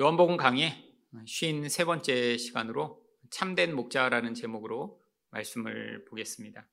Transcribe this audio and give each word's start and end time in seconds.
요한복음 0.00 0.36
강의 0.36 0.92
53번째 1.12 2.36
시간으로 2.36 3.00
참된 3.30 3.76
목자라는 3.76 4.34
제목으로 4.34 5.00
말씀을 5.30 6.04
보겠습니다. 6.06 6.66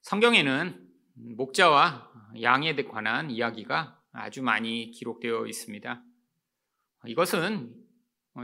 성경에는 0.00 0.88
목자와 1.36 2.10
양에 2.40 2.74
관한 2.74 3.30
이야기가 3.30 4.02
아주 4.12 4.42
많이 4.42 4.92
기록되어 4.92 5.46
있습니다. 5.46 6.02
이것은 7.04 7.74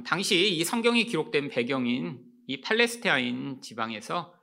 당시 0.04 0.54
이 0.54 0.62
성경이 0.62 1.06
기록된 1.06 1.48
배경인 1.48 2.22
이 2.46 2.60
팔레스타인 2.60 3.62
지방에서 3.62 4.38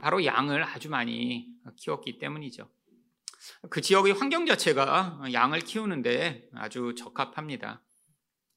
바로 0.00 0.24
양을 0.24 0.64
아주 0.64 0.90
많이 0.90 1.46
키웠기 1.76 2.18
때문이죠. 2.18 2.68
그 3.70 3.80
지역의 3.80 4.14
환경 4.14 4.46
자체가 4.46 5.20
양을 5.32 5.60
키우는데 5.60 6.48
아주 6.54 6.94
적합합니다. 6.96 7.82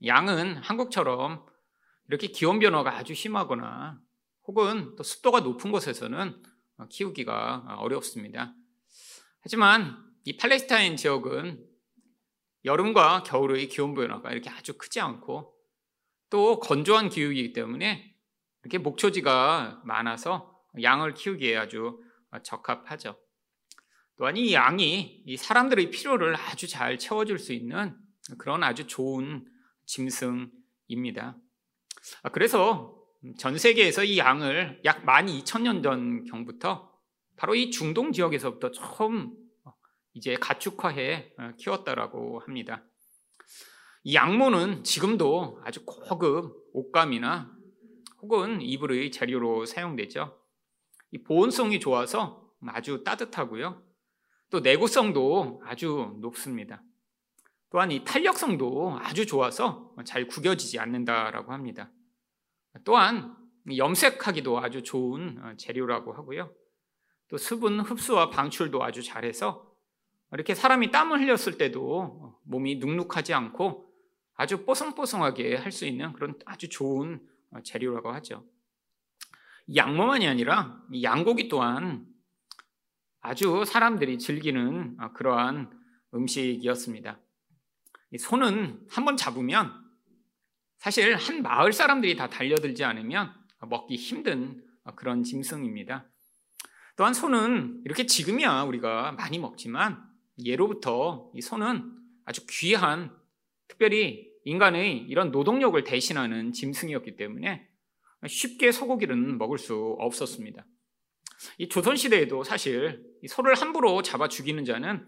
양은 0.05 0.57
한국처럼 0.57 1.46
이렇게 2.07 2.28
기온 2.28 2.60
변화가 2.60 2.96
아주 2.97 3.14
심하거나 3.14 4.00
혹은 4.47 4.96
또 4.96 5.04
습도가 5.04 5.41
높은 5.41 5.71
곳에서는 5.71 6.41
키우기가 6.89 7.78
어렵습니다. 7.79 8.55
하지만 9.41 9.97
이 10.24 10.38
팔레스타인 10.38 10.97
지역은 10.97 11.63
여름과 12.66 13.24
겨울의 13.24 13.68
기온 13.69 13.93
변화가 13.93 14.32
이렇게 14.32 14.50
아주 14.50 14.77
크지 14.77 15.00
않고 15.00 15.55
또 16.29 16.60
건조한 16.60 17.10
기후이기 17.10 17.54
때문에 17.54 18.16
이렇게 18.63 18.77
목초지가 18.77 19.82
많아서 19.86 20.60
양을 20.82 21.13
키우기에 21.13 21.57
아주 21.57 22.00
적합하죠. 22.43 23.18
또한 24.21 24.38
이 24.38 24.54
양이 24.54 25.24
이 25.25 25.36
사람들의 25.36 25.89
필요를 25.89 26.36
아주 26.36 26.68
잘 26.68 27.00
채워줄 27.00 27.39
수 27.39 27.54
있는 27.54 27.98
그런 28.38 28.64
아주 28.64 28.86
좋은 28.86 29.47
짐승입니다. 29.88 31.38
아, 32.22 32.30
그래서 32.30 33.03
전 33.39 33.58
세계에서 33.58 34.03
이 34.03 34.19
양을 34.19 34.81
약 34.86 35.08
12,000년 35.08 35.81
전 35.81 36.23
경부터 36.25 36.94
바로 37.36 37.55
이 37.55 37.72
중동 37.72 38.11
지역에서부터 38.11 38.69
처음 38.69 39.36
이제 40.13 40.35
가축화해 40.35 41.33
어, 41.39 41.52
키웠다라고 41.58 42.41
합니다. 42.41 42.83
이 44.03 44.13
양모는 44.13 44.83
지금도 44.83 45.63
아주 45.66 45.83
고급 45.83 46.69
옷감이나 46.73 47.52
혹은 48.22 48.61
이불의 48.61 49.09
재료로 49.09 49.66
사용되죠. 49.66 50.39
이 51.09 51.23
보온성이 51.23 51.80
좋아서 51.80 52.47
아주 52.67 53.03
따뜻하고요. 53.03 53.89
또 54.52 54.59
내구성도 54.59 55.61
아주 55.66 56.16
높습니다. 56.19 56.83
또한 57.71 57.89
이 57.89 58.03
탄력성도 58.03 58.99
아주 59.02 59.25
좋아서 59.25 59.95
잘 60.05 60.27
구겨지지 60.27 60.77
않는다라고 60.77 61.53
합니다. 61.53 61.89
또한 62.83 63.35
염색하기도 63.75 64.59
아주 64.59 64.83
좋은 64.83 65.39
어, 65.41 65.53
재료라고 65.57 66.13
하고요. 66.13 66.53
또 67.29 67.38
수분 67.38 67.79
흡수와 67.79 68.29
방출도 68.29 68.83
아주 68.83 69.02
잘해서 69.02 69.72
이렇게 70.33 70.53
사람이 70.53 70.91
땀을 70.91 71.22
흘렸을 71.22 71.57
때도 71.57 72.38
몸이 72.44 72.75
눅눅하지 72.75 73.33
않고 73.33 73.89
아주 74.35 74.66
뽀송뽀송하게 74.66 75.55
할 75.55 75.72
수 75.72 75.85
있는 75.85 76.11
그런 76.13 76.38
아주 76.45 76.67
좋은 76.67 77.25
어, 77.52 77.61
재료라고 77.63 78.11
하죠. 78.16 78.45
양모만이 79.73 80.27
아니라 80.27 80.81
양고기 81.02 81.47
또한 81.47 82.10
아주 83.22 83.64
사람들이 83.66 84.17
즐기는 84.17 84.97
어, 85.00 85.14
그러한 85.14 85.72
음식이었습니다. 86.14 87.19
손은 88.19 88.88
한번 88.89 89.16
잡으면 89.16 89.72
사실 90.80 91.16
한 91.16 91.44
마을 91.44 91.72
사람들이 91.72 92.16
다 92.16 92.30
달려들지 92.30 92.83
않으면 92.83 93.31
먹기 93.61 93.95
힘든 93.95 94.63
어, 94.83 94.95
그런 94.95 95.23
짐승입니다. 95.23 96.09
또한 96.97 97.13
소는 97.13 97.81
이렇게 97.85 98.06
지금이야 98.06 98.63
우리가 98.63 99.13
많이 99.13 99.38
먹지만 99.38 100.03
예로부터 100.44 101.31
이 101.35 101.41
소는 101.41 101.95
아주 102.25 102.45
귀한 102.50 103.16
특별히 103.68 104.29
인간의 104.45 105.06
이런 105.07 105.31
노동력을 105.31 105.81
대신하는 105.84 106.51
짐승이었기 106.51 107.16
때문에 107.16 107.68
쉽게 108.28 108.72
소고기는 108.72 109.38
먹을 109.38 109.57
수 109.57 109.95
없었습니다. 110.00 110.66
이 111.57 111.69
조선시대에도 111.69 112.44
사실 112.44 113.03
소를 113.28 113.56
함부로 113.56 114.02
잡아 114.02 114.28
죽이는 114.28 114.66
자는 114.66 115.07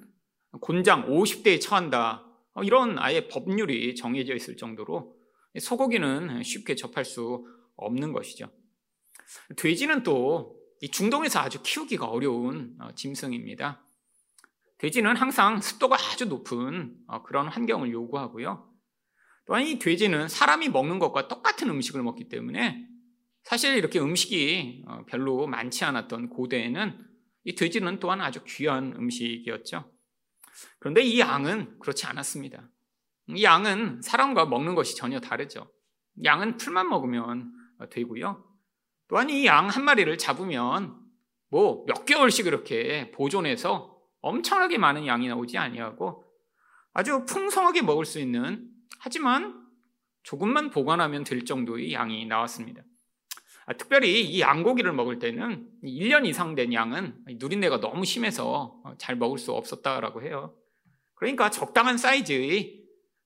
곤장 0.61 1.09
50대에 1.09 1.59
처한다. 1.59 2.25
어, 2.53 2.63
이런 2.63 2.99
아예 2.99 3.27
법률이 3.27 3.95
정해져 3.95 4.35
있을 4.35 4.55
정도로 4.55 5.17
소고기는 5.59 6.43
쉽게 6.43 6.75
접할 6.75 7.05
수 7.05 7.45
없는 7.75 8.13
것이죠. 8.13 8.51
돼지는 9.55 10.03
또 10.03 10.59
중동에서 10.91 11.39
아주 11.39 11.61
키우기가 11.63 12.05
어려운 12.05 12.75
어, 12.79 12.89
짐승입니다. 12.95 13.83
돼지는 14.77 15.15
항상 15.15 15.61
습도가 15.61 15.95
아주 15.95 16.25
높은 16.25 16.95
어, 17.07 17.23
그런 17.23 17.47
환경을 17.47 17.91
요구하고요. 17.91 18.69
또한 19.45 19.65
이 19.65 19.79
돼지는 19.79 20.27
사람이 20.27 20.69
먹는 20.69 20.99
것과 20.99 21.27
똑같은 21.27 21.69
음식을 21.69 22.01
먹기 22.03 22.29
때문에 22.29 22.87
사실 23.43 23.75
이렇게 23.77 23.99
음식이 23.99 24.83
어, 24.87 25.05
별로 25.07 25.47
많지 25.47 25.85
않았던 25.85 26.29
고대에는 26.29 27.05
이 27.45 27.55
돼지는 27.55 27.99
또한 27.99 28.21
아주 28.21 28.41
귀한 28.45 28.93
음식이었죠. 28.95 29.91
그런데 30.79 31.01
이 31.01 31.19
양은 31.19 31.79
그렇지 31.79 32.05
않았습니다. 32.05 32.69
이 33.29 33.43
양은 33.43 34.01
사람과 34.01 34.45
먹는 34.45 34.75
것이 34.75 34.95
전혀 34.95 35.19
다르죠. 35.19 35.71
양은 36.23 36.57
풀만 36.57 36.87
먹으면 36.89 37.51
되고요. 37.89 38.45
또한 39.07 39.29
이 39.29 39.45
양 39.45 39.67
한 39.69 39.83
마리를 39.83 40.17
잡으면 40.17 40.99
뭐 41.49 41.85
몇 41.85 42.05
개월씩 42.05 42.47
이렇게 42.47 43.11
보존해서 43.11 43.97
엄청나게 44.21 44.77
많은 44.77 45.05
양이 45.05 45.27
나오지 45.27 45.57
아니하고 45.57 46.23
아주 46.93 47.25
풍성하게 47.25 47.81
먹을 47.81 48.05
수 48.05 48.19
있는 48.19 48.69
하지만 48.99 49.61
조금만 50.23 50.69
보관하면 50.69 51.23
될 51.25 51.43
정도의 51.43 51.93
양이 51.93 52.25
나왔습니다. 52.25 52.83
아, 53.65 53.73
특별히 53.73 54.21
이 54.25 54.41
양고기를 54.41 54.91
먹을 54.93 55.19
때는 55.19 55.69
1년 55.83 56.25
이상 56.25 56.55
된 56.55 56.73
양은 56.73 57.15
누린내가 57.39 57.79
너무 57.79 58.03
심해서 58.05 58.79
어, 58.83 58.93
잘 58.97 59.15
먹을 59.15 59.37
수 59.37 59.53
없었다라고 59.53 60.21
해요. 60.23 60.55
그러니까 61.15 61.49
적당한 61.49 61.97
사이즈의 61.97 62.81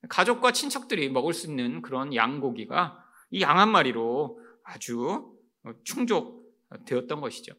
가족과 0.10 0.52
친척들이 0.52 1.10
먹을 1.10 1.34
수 1.34 1.48
있는 1.48 1.82
그런 1.82 2.14
양고기가 2.14 3.04
이 3.32 3.42
양 3.42 3.58
한 3.60 3.72
마리로 3.72 4.40
아주 4.64 5.34
어, 5.64 5.72
충족되었던 5.84 7.20
것이죠. 7.20 7.54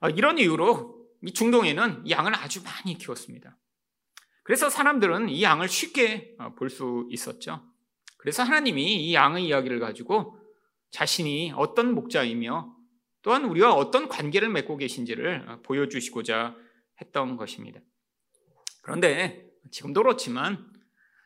아, 0.00 0.08
이런 0.10 0.38
이유로 0.38 1.06
이 1.22 1.32
중동에는 1.32 2.08
양을 2.08 2.34
아주 2.34 2.62
많이 2.62 2.96
키웠습니다. 2.96 3.56
그래서 4.42 4.70
사람들은 4.70 5.28
이 5.28 5.42
양을 5.42 5.68
쉽게 5.68 6.36
어, 6.38 6.54
볼수 6.54 7.06
있었죠. 7.10 7.62
그래서 8.16 8.42
하나님이 8.42 9.06
이 9.06 9.14
양의 9.14 9.46
이야기를 9.46 9.80
가지고 9.80 10.38
자신이 10.90 11.52
어떤 11.56 11.94
목자이며 11.94 12.76
또한 13.22 13.44
우리와 13.44 13.74
어떤 13.74 14.08
관계를 14.08 14.48
맺고 14.48 14.76
계신지를 14.76 15.62
보여주시고자 15.62 16.56
했던 17.00 17.36
것입니다. 17.36 17.80
그런데 18.82 19.46
지금도 19.70 20.02
그렇지만 20.02 20.66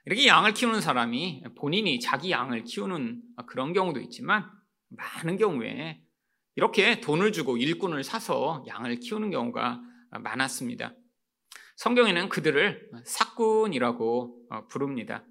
이렇게 0.06 0.26
양을 0.26 0.54
키우는 0.54 0.80
사람이 0.80 1.44
본인이 1.56 1.98
자기 2.00 2.30
양을 2.30 2.64
키우는 2.64 3.22
그런 3.47 3.72
경우도 3.72 4.00
있지만 4.00 4.50
많은 4.88 5.38
경우에 5.38 6.02
이렇게 6.56 7.00
돈을 7.00 7.32
주고 7.32 7.56
일꾼을 7.56 8.04
사서 8.04 8.64
양을 8.66 9.00
키우는 9.00 9.31
경우가 9.31 9.81
많았습니다. 10.20 10.94
성경에는 11.76 12.28
그들을 12.28 12.91
사꾼이라고 13.04 14.66
부릅니다. 14.69 15.25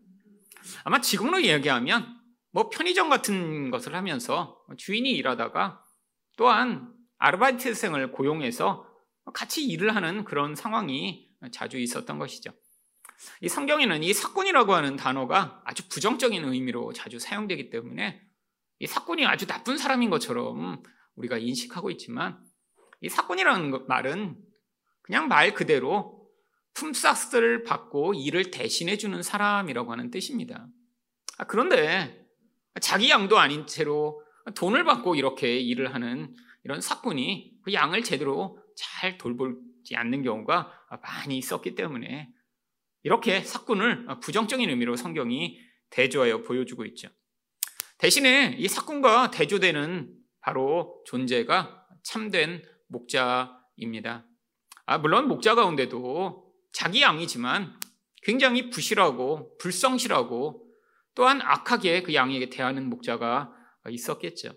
아마 0.84 1.00
지금으로 1.02 1.40
이야기하면 1.40 2.23
뭐 2.54 2.70
편의점 2.70 3.10
같은 3.10 3.72
것을 3.72 3.96
하면서 3.96 4.64
주인이 4.78 5.12
일하다가 5.12 5.84
또한 6.38 6.94
아르바이트생을 7.18 8.12
고용해서 8.12 8.88
같이 9.34 9.66
일을 9.66 9.96
하는 9.96 10.24
그런 10.24 10.54
상황이 10.54 11.30
자주 11.52 11.80
있었던 11.80 12.20
것이죠. 12.20 12.52
이 13.42 13.50
성경에는 13.50 14.04
이 14.04 14.14
사꾼이라고 14.14 14.74
하는 14.74 14.96
단어가 14.96 15.62
아주 15.66 15.88
부정적인 15.90 16.46
의미로 16.46 16.94
자주 16.94 17.18
사용되기 17.20 17.72
때문에 17.72 18.22
이 18.80 18.88
사꾼이 18.88 19.26
아주 19.26 19.48
나쁜 19.48 19.78
사람인 19.78 20.12
것처럼 20.12 20.84
우리가 21.16 21.40
인식하고 21.40 21.90
있지만 21.92 22.40
이 23.02 23.10
사꾼이라는 23.10 23.88
말은 23.88 24.38
그냥 25.02 25.28
말 25.28 25.54
그대로 25.54 26.30
품삯을 26.76 27.64
받고 27.64 28.14
일을 28.14 28.52
대신해 28.52 28.98
주는 28.98 29.24
사람이라고 29.24 29.92
하는 29.92 30.12
뜻입니다. 30.12 30.68
아, 31.38 31.46
그런데 31.46 32.23
자기 32.82 33.10
양도 33.10 33.38
아닌 33.38 33.68
채로 33.68 34.22
돈을 34.56 34.84
받고 34.84 35.16
이렇게 35.16 35.60
일을 35.60 35.94
하는 35.94 36.36
이런 36.64 36.82
사꾼이 36.82 37.60
그 37.64 37.74
양을 37.74 38.04
제대로 38.04 38.60
잘 38.76 39.18
돌보지 39.18 39.96
않는 39.96 40.24
경우가 40.24 40.72
많이 41.02 41.38
있었기 41.38 41.76
때문에 41.76 42.30
이렇게 43.04 43.42
사꾼을 43.42 44.08
부정적인 44.22 44.70
의미로 44.70 44.96
성경이 44.96 45.60
대조하여 45.90 46.42
보여주고 46.44 46.86
있죠. 46.86 47.10
대신에 47.98 48.56
이 48.58 48.68
사건과 48.68 49.32
대조되는 49.32 50.14
바로 50.42 51.02
존재가 51.06 51.88
참된 52.04 52.64
목자입니다. 52.88 54.26
아, 54.86 54.98
물론 54.98 55.28
목자 55.28 55.56
가운데도 55.56 56.52
자기 56.74 57.02
양이지만 57.02 57.80
굉장히 58.24 58.70
부실하고 58.70 59.58
불성실하고 59.58 60.63
또한 61.16 61.42
악하게 61.42 62.04
그 62.04 62.14
양에게 62.14 62.50
대하는 62.50 62.90
목자가 62.90 63.54
있었겠죠. 63.90 64.54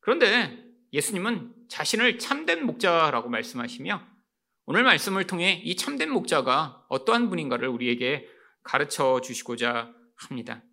그런데 0.00 0.64
예수님은 0.92 1.52
자신을 1.68 2.18
참된 2.18 2.64
목자라고 2.64 3.28
말씀하시며 3.28 4.16
오늘 4.66 4.82
말씀을 4.82 5.26
통해 5.26 5.60
이 5.64 5.76
참된 5.76 6.10
목자가 6.10 6.84
어떠한 6.88 7.28
분인가를 7.28 7.68
우리에게 7.68 8.28
가르쳐 8.62 9.20
주시고자 9.20 9.92
합니다. 10.16 10.64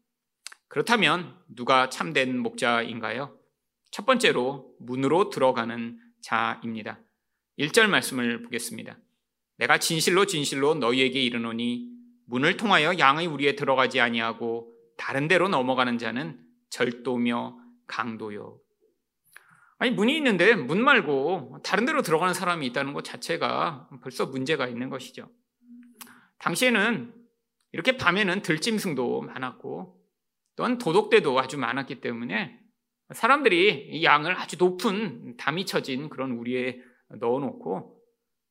그렇다면 0.68 1.38
누가 1.56 1.90
참된 1.90 2.40
목자인가요? 2.40 3.38
첫 3.92 4.06
번째로 4.08 4.74
문으로 4.80 5.30
들어가는 5.30 6.00
자입니다. 6.24 7.00
1절 7.60 7.88
말씀을 7.88 8.42
보겠습니다. 8.42 8.98
내가 9.58 9.78
진실로 9.78 10.26
진실로 10.26 10.74
너희에게 10.74 11.22
이르노니 11.22 11.92
문을 12.26 12.58
통하여 12.58 12.98
양의 12.98 13.28
우리에 13.28 13.56
들어가지 13.56 14.00
아니하고 14.00 14.73
다른 14.98 15.28
데로 15.28 15.50
넘어가는 15.50 15.98
자는 15.98 16.40
절도며 16.70 17.58
강도요. 17.88 18.60
아니 19.78 19.92
문이 19.92 20.16
있는데 20.18 20.56
문 20.56 20.84
말고 20.84 21.58
다른 21.64 21.86
데로 21.86 22.02
들어가는 22.02 22.34
사람이 22.34 22.66
있다는 22.68 22.94
것 22.94 23.04
자체가 23.04 23.90
벌써 24.02 24.26
문제가 24.28 24.68
있는 24.68 24.90
것이죠. 24.90 25.30
당시에는 26.40 27.14
이렇게 27.72 27.98
밤에는 27.98 28.42
들짐승도 28.42 29.22
많았고 29.22 30.00
또한 30.56 30.78
도둑대도 30.78 31.38
아주 31.40 31.58
많았기 31.58 32.02
때문에 32.02 32.60
사람들이 33.14 33.90
이 33.92 34.04
양을 34.04 34.38
아주 34.38 34.58
높은 34.58 35.36
담이 35.38 35.66
쳐진 35.66 36.10
그런 36.10 36.32
우리에 36.32 36.80
넣어놓고 37.20 38.00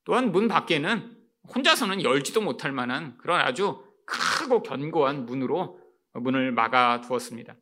또한 0.05 0.33
문 0.33 0.49
밖에는 0.49 1.17
혼자서는 1.55 2.03
열지도 2.03 2.41
못할 2.41 2.73
만한 2.73 3.17
그런 3.19 3.41
아주 3.41 3.85
크고 4.07 4.63
견고한 4.63 5.27
문으로 5.27 5.82
문을 6.15 6.53
막아 6.53 7.01
두었습니다. 7.01 7.57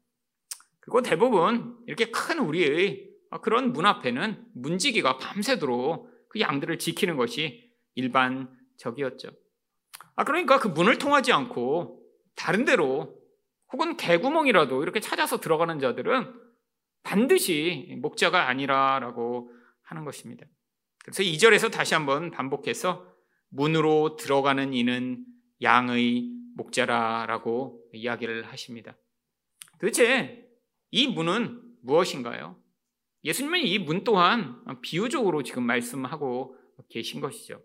그리고 0.80 1.02
대부분 1.02 1.76
이렇게 1.86 2.10
큰 2.10 2.38
우리의 2.38 3.08
그런 3.42 3.72
문 3.72 3.86
앞에는 3.86 4.44
문지기가 4.54 5.18
밤새도록 5.18 6.10
그 6.28 6.40
양들을 6.40 6.78
지키는 6.78 7.16
것이 7.16 7.70
일반적이었죠. 7.94 9.30
아, 10.16 10.24
그러니까 10.24 10.58
그 10.58 10.68
문을 10.68 10.98
통하지 10.98 11.32
않고 11.32 12.02
다른 12.34 12.64
데로 12.64 13.18
혹은 13.72 13.96
개구멍이라도 13.96 14.82
이렇게 14.82 15.00
찾아서 15.00 15.38
들어가는 15.38 15.78
자들은 15.78 16.34
반드시 17.02 17.96
목자가 18.00 18.48
아니라라고 18.48 19.52
하는 19.82 20.04
것입니다. 20.04 20.44
그래서 21.04 21.22
2절에서 21.22 21.70
다시 21.72 21.94
한번 21.94 22.30
반복해서 22.30 23.06
문으로 23.48 24.16
들어가는 24.16 24.74
이는 24.74 25.24
양의 25.62 26.39
목자라라고 26.56 27.82
이야기를 27.92 28.44
하십니다. 28.44 28.96
도대체 29.80 30.46
이 30.90 31.06
문은 31.08 31.60
무엇인가요? 31.82 32.60
예수님은 33.24 33.60
이 33.60 33.78
문 33.78 34.04
또한 34.04 34.62
비유적으로 34.82 35.42
지금 35.42 35.64
말씀하고 35.64 36.56
계신 36.88 37.20
것이죠. 37.20 37.62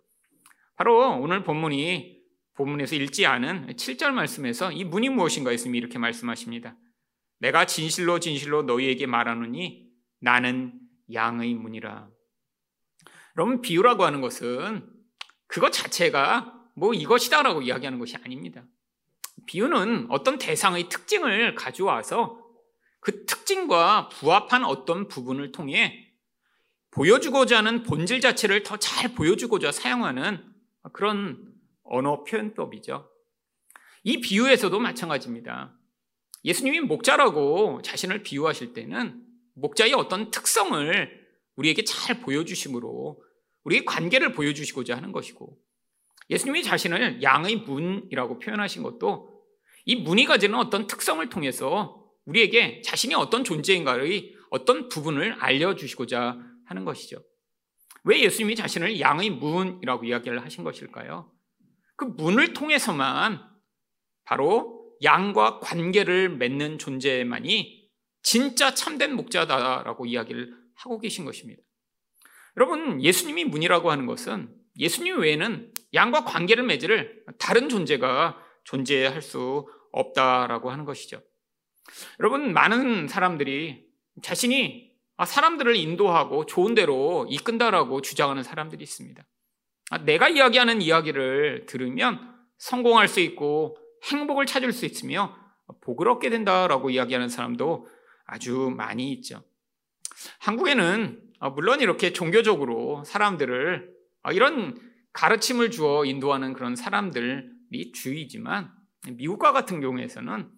바로 0.76 1.20
오늘 1.20 1.44
본문이 1.44 2.22
본문에서 2.56 2.96
읽지 2.96 3.26
않은 3.26 3.68
7절 3.76 4.12
말씀에서 4.12 4.72
이 4.72 4.84
문이 4.84 5.10
무엇인가 5.10 5.52
했으면 5.52 5.76
이렇게 5.76 5.98
말씀하십니다. 5.98 6.78
내가 7.40 7.66
진실로 7.66 8.20
진실로 8.20 8.64
너희에게 8.64 9.08
말하노니 9.08 9.90
나는 10.20 10.80
양의 11.14 11.54
문이라. 11.54 12.10
여러분 13.38 13.62
비유라고 13.62 14.06
하는 14.06 14.22
것은 14.22 14.90
그것 15.48 15.72
자체가 15.72 16.54
뭐 16.76 16.94
이것이다라고 16.94 17.62
이야기하는 17.62 18.00
것이 18.00 18.16
아닙니다. 18.18 18.66
비유는 19.46 20.08
어떤 20.10 20.38
대상의 20.38 20.90
특징을 20.90 21.56
가져와서 21.56 22.42
그 23.00 23.26
특징과 23.26 24.10
부합한 24.10 24.66
어떤 24.66 25.08
부분을 25.08 25.52
통해 25.52 26.12
보여주고자 26.92 27.58
하는 27.58 27.84
본질 27.84 28.22
자체를 28.22 28.64
더 28.64 28.78
잘 28.78 29.14
보여주고자 29.14 29.72
사용하는 29.72 30.42
그런 30.94 31.54
언어 31.84 32.24
표현법이죠. 32.24 33.10
이 34.04 34.22
비유에서도 34.22 34.80
마찬가지입니다. 34.80 35.78
예수님이 36.46 36.80
목자라고 36.82 37.82
자신을 37.82 38.24
비유하실 38.24 38.74
때는 38.74 39.24
목자의 39.56 39.94
어떤 39.94 40.32
특성을 40.32 41.26
우리에게 41.56 41.84
잘 41.84 42.22
보여주심으로 42.22 43.24
우리의 43.64 43.86
관계를 43.86 44.32
보여주시고자 44.32 44.96
하는 44.96 45.12
것이고 45.12 45.58
예수님이 46.30 46.64
자신을 46.64 47.22
양의 47.22 47.58
문이라고 47.58 48.40
표현하신 48.40 48.84
것도 48.84 49.35
이 49.86 49.96
문이 49.96 50.26
가지는 50.26 50.58
어떤 50.58 50.88
특성을 50.88 51.28
통해서 51.30 52.04
우리에게 52.26 52.82
자신이 52.82 53.14
어떤 53.14 53.44
존재인가의 53.44 54.34
어떤 54.50 54.90
부분을 54.90 55.34
알려주시고자 55.34 56.38
하는 56.66 56.86
것이죠. 56.86 57.24
왜 58.04 58.22
예수님이 58.22 58.56
자신을 58.56 59.00
양의 59.00 59.30
문이라고 59.32 60.06
이야기를 60.06 60.44
하신 60.44 60.64
것일까요? 60.64 61.32
그 61.96 62.06
문을 62.06 62.54
통해서만 62.54 63.42
바로 64.26 64.92
양과 65.04 65.60
관계를 65.60 66.30
맺는 66.30 66.78
존재만이 66.80 67.90
진짜 68.24 68.74
참된 68.74 69.16
목자다라고 69.16 70.06
이야기를 70.06 70.54
하고 70.76 71.00
계신 71.00 71.26
것입니다. 71.26 71.62
여러분, 72.58 73.02
예수님이 73.02 73.46
문이라고 73.46 73.92
하는 73.92 74.06
것은 74.06 74.54
예수님 74.78 75.20
외에는 75.20 75.74
양과 75.94 76.26
관계를 76.26 76.64
맺을 76.64 77.24
다른 77.38 77.70
존재가 77.70 78.38
존재할 78.64 79.22
수 79.22 79.68
없다라고 79.96 80.70
하는 80.70 80.86
것이죠. 80.86 81.22
여러분, 82.20 82.54
많은 82.54 83.08
사람들이 83.08 83.86
자신이 84.22 84.92
사람들을 85.26 85.76
인도하고 85.76 86.46
좋은 86.46 86.76
대로 86.76 87.26
이끈다라고 87.30 88.02
주장하는 88.02 88.44
사람들이 88.44 88.84
있습니다. 88.84 89.24
아, 89.92 89.98
내가 90.00 90.30
이야기하는 90.30 90.82
이야기를 90.82 91.66
들으면 91.68 92.20
성공할 92.58 93.08
수 93.08 93.20
있고 93.22 93.78
행복을 94.12 94.46
찾을 94.46 94.72
수 94.72 94.86
있으며 94.86 95.36
복을 95.82 96.10
얻게 96.10 96.30
된다라고 96.30 96.90
이야기하는 96.90 97.30
사람도 97.30 97.88
아주 98.26 98.74
많이 98.76 99.12
있죠. 99.14 99.44
한국에는 100.40 101.22
아, 101.40 101.50
물론 101.50 101.82
이렇게 101.82 102.12
종교적으로 102.12 103.04
사람들을 103.06 103.90
아, 104.24 104.32
이런 104.32 104.78
가르침을 105.14 105.72
주어 105.72 106.04
인도하는 106.04 106.54
그런 106.54 106.76
사람들이 106.76 107.92
주의지만 107.94 108.75
미국과 109.12 109.52
같은 109.52 109.82
경우에서는 109.82 110.50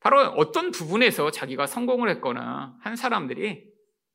바로 0.00 0.20
어떤 0.20 0.70
부분에서 0.70 1.30
자기가 1.30 1.66
성공을 1.66 2.08
했거나 2.10 2.76
한 2.80 2.96
사람들이 2.96 3.64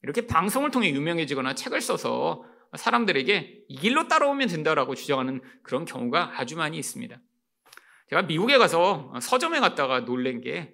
이렇게 0.04 0.28
방송을 0.28 0.72
통해 0.72 0.92
유명해지거나 0.92 1.56
책을 1.56 1.82
써서 1.82 2.46
사람들에게 2.75 3.66
이 3.68 3.75
길로 3.75 4.08
따라오면 4.08 4.48
된다라고 4.48 4.96
주장하는 4.96 5.42
그런 5.63 5.86
경우가 5.86 6.40
아주 6.40 6.56
많이 6.56 6.78
있습니다. 6.78 7.20
제가 8.10 8.24
미국에 8.24 8.58
가서 8.58 9.13
서점에 9.22 9.60
갔다가 9.60 10.06
놀란 10.06 10.42
게 10.42 10.74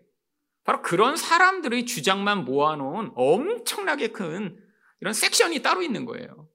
바로 0.63 0.81
그런 0.81 1.15
사람들의 1.15 1.85
주장만 1.85 2.45
모아놓은 2.45 3.11
엄청나게 3.15 4.09
큰 4.09 4.59
이런 4.99 5.13
섹션이 5.13 5.61
따로 5.61 5.81
있는 5.81 6.05
거예요. 6.05 6.49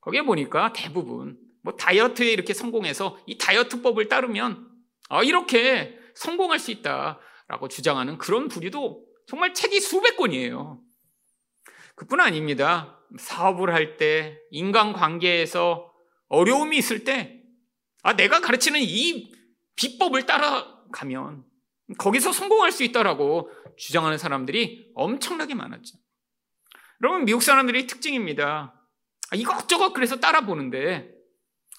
거기에 0.00 0.22
보니까 0.22 0.72
대부분 0.72 1.38
뭐 1.62 1.74
다이어트에 1.74 2.30
이렇게 2.30 2.54
성공해서 2.54 3.18
이 3.26 3.38
다이어트법을 3.38 4.08
따르면 4.08 4.68
아, 5.08 5.22
이렇게 5.22 5.98
성공할 6.14 6.58
수 6.58 6.70
있다라고 6.70 7.68
주장하는 7.68 8.18
그런 8.18 8.48
부류도 8.48 9.04
정말 9.26 9.54
책이 9.54 9.80
수백 9.80 10.16
권이에요. 10.16 10.80
그뿐 11.94 12.20
아닙니다. 12.20 13.00
사업을 13.18 13.72
할 13.72 13.96
때, 13.96 14.38
인간 14.50 14.92
관계에서 14.92 15.92
어려움이 16.28 16.76
있을 16.76 17.04
때, 17.04 17.42
아, 18.02 18.14
내가 18.14 18.40
가르치는 18.40 18.80
이 18.80 19.32
비법을 19.76 20.26
따라가면 20.26 21.44
거기서 21.98 22.32
성공할 22.32 22.72
수 22.72 22.82
있다라고 22.82 23.50
주장하는 23.76 24.18
사람들이 24.18 24.90
엄청나게 24.94 25.54
많았죠. 25.54 25.98
여러분, 27.02 27.24
미국 27.24 27.42
사람들이 27.42 27.86
특징입니다. 27.86 28.74
아, 29.30 29.36
이것저것 29.36 29.92
그래서 29.92 30.16
따라보는데, 30.16 31.10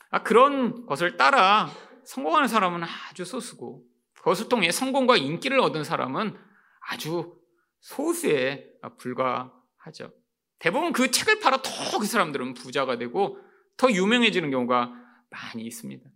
아, 0.10 0.24
그런 0.24 0.86
것을 0.86 1.18
따라 1.18 1.70
성공하는 2.08 2.48
사람은 2.48 2.84
아주 2.84 3.26
소수고, 3.26 3.84
그것을 4.16 4.48
통해 4.48 4.72
성공과 4.72 5.18
인기를 5.18 5.60
얻은 5.60 5.84
사람은 5.84 6.38
아주 6.80 7.38
소수에 7.82 8.66
불과하죠. 8.98 10.14
대부분 10.60 10.94
그 10.94 11.12
책을 11.12 11.40
팔아 11.42 11.62
더 11.62 12.00
그 12.00 12.06
사람들은 12.06 12.54
부자가 12.54 12.98
되고 12.98 13.40
더 13.76 13.92
유명해지는 13.92 14.52
경우가 14.52 14.94
많이 15.30 15.64
있습니다. 15.64 16.10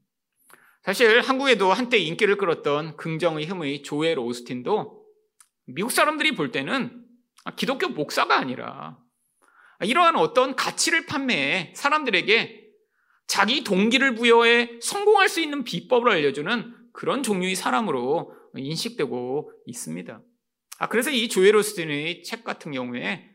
사실 0.84 1.22
한국에도 1.22 1.74
한때 1.74 1.98
인기를 1.98 2.38
끌었던 2.38 2.98
긍정의 2.98 3.46
힘의 3.46 3.84
조엘 3.84 4.18
오스틴도 4.18 5.06
미국 5.66 5.92
사람들이 5.92 6.36
볼 6.36 6.52
때는 6.52 7.06
기독교 7.56 7.90
목사가 7.90 8.38
아니라 8.38 8.98
이러한 9.82 10.16
어떤 10.16 10.56
가치를 10.56 11.06
판매해 11.06 11.74
사람들에게 11.76 12.61
자기 13.28 13.64
동기를 13.64 14.16
부여해 14.16 14.80
성공할 14.82 15.30
수 15.30 15.40
있는 15.40 15.64
비법을 15.64 16.12
알려주는 16.12 16.76
그런 16.94 17.24
종류의 17.24 17.56
사람으로 17.56 18.34
인식되고 18.56 19.52
있습니다. 19.66 20.22
아, 20.80 20.88
그래서 20.90 21.10
이 21.12 21.30
조엘 21.30 21.56
오스틴의 21.56 22.24
책 22.24 22.44
같은 22.44 22.72
경우에 22.72 23.30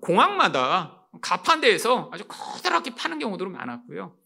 공항마다 0.00 1.08
가판대에서 1.20 2.10
아주 2.12 2.24
커다랗게 2.28 2.94
파는 2.94 3.18
경우도 3.18 3.48
많았고요. 3.48 4.16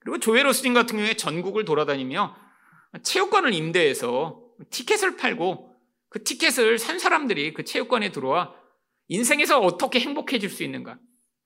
그리고 0.00 0.18
조엘 0.18 0.46
오스틴 0.46 0.74
같은 0.74 0.96
경우에 0.96 1.14
전국을 1.14 1.64
돌아다니며 1.64 2.36
체육관을 3.02 3.54
임대해서 3.54 4.42
티켓을 4.70 5.16
팔고 5.16 5.74
그 6.08 6.24
티켓을 6.24 6.78
산 6.78 6.98
사람들이 6.98 7.54
그 7.54 7.64
체육관에 7.64 8.12
들어와 8.12 8.54
인생에서 9.08 9.60
어떻게 9.60 10.00
행복해질 10.00 10.50
수 10.50 10.62
있는가, 10.62 10.98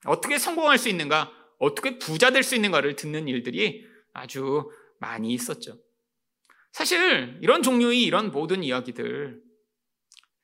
어떻게 0.05 0.37
성공할 0.37 0.77
수 0.77 0.89
있는가, 0.89 1.31
어떻게 1.57 1.97
부자 1.97 2.31
될 2.31 2.43
수 2.43 2.55
있는가를 2.55 2.95
듣는 2.95 3.27
일들이 3.27 3.85
아주 4.13 4.69
많이 4.99 5.33
있었죠. 5.33 5.79
사실 6.71 7.39
이런 7.41 7.63
종류의 7.63 8.03
이런 8.03 8.31
모든 8.31 8.63
이야기들 8.63 9.41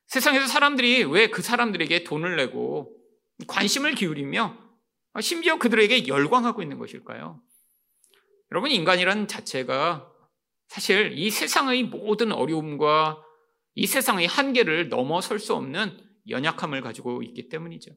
세상에서 0.07 0.47
사람들이 0.47 1.03
왜 1.05 1.27
그 1.27 1.41
사람들에게 1.41 2.03
돈을 2.03 2.35
내고 2.37 2.95
관심을 3.47 3.95
기울이며 3.95 4.57
심지어 5.21 5.57
그들에게 5.59 6.07
열광하고 6.07 6.61
있는 6.61 6.79
것일까요? 6.79 7.41
여러분, 8.51 8.71
인간이란 8.71 9.27
자체가 9.27 10.11
사실 10.67 11.13
이 11.17 11.29
세상의 11.29 11.83
모든 11.83 12.31
어려움과 12.31 13.21
이 13.75 13.85
세상의 13.87 14.27
한계를 14.27 14.89
넘어설 14.89 15.39
수 15.39 15.53
없는 15.55 15.99
연약함을 16.29 16.81
가지고 16.81 17.23
있기 17.23 17.49
때문이죠. 17.49 17.91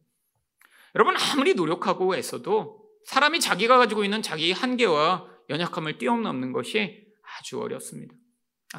여러분, 0.95 1.15
아무리 1.17 1.55
노력하고 1.55 2.17
애써도 2.17 2.86
사람이 3.07 3.39
자기가 3.41 3.79
가지고 3.79 4.05
있는 4.05 4.21
자기 4.21 4.53
한계와 4.53 5.27
연약함을 5.49 5.99
뛰어넘는 5.99 6.53
것이 6.53 7.07
아주 7.39 7.61
어렵습니다. 7.61 8.15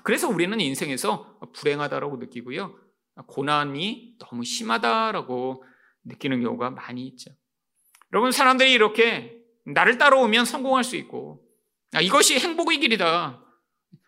그래서 0.04 0.28
우리는 0.28 0.60
인생에서 0.60 1.40
불행하다라고 1.54 2.18
느끼고요. 2.18 2.78
고난이 3.28 4.18
너무 4.20 4.44
심하다라고 4.44 5.64
느끼는 6.04 6.42
경우가 6.42 6.72
많이 6.72 7.08
있죠. 7.08 7.32
여러분, 8.12 8.32
사람들이 8.32 8.72
이렇게 8.74 9.34
나를 9.66 9.98
따라오면 9.98 10.44
성공할 10.44 10.84
수 10.84 10.98
있고, 10.98 11.44
아, 11.94 12.02
이것이 12.02 12.38
행복의 12.38 12.80
길이다. 12.80 13.42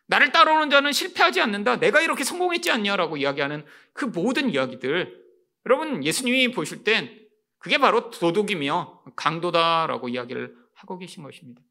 나를 0.07 0.31
따라오는 0.31 0.69
자는 0.69 0.91
실패하지 0.91 1.39
않는다. 1.39 1.77
내가 1.79 2.01
이렇게 2.01 2.25
성공했지 2.25 2.71
않냐라고 2.71 3.17
이야기하는 3.17 3.65
그 3.93 4.05
모든 4.05 4.49
이야기들. 4.49 5.17
여러분, 5.65 6.03
예수님이 6.03 6.51
보실 6.51 6.83
땐 6.83 7.18
그게 7.59 7.77
바로 7.77 8.09
도둑이며 8.09 9.03
강도다라고 9.15 10.09
이야기를 10.09 10.55
하고 10.73 10.97
계신 10.97 11.23
것입니다. 11.23 11.61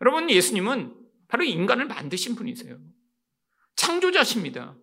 여러분, 0.00 0.30
예수님은 0.30 0.94
바로 1.28 1.44
인간을 1.44 1.86
만드신 1.86 2.36
분이세요. 2.36 2.78
창조자십니다. 3.76 4.76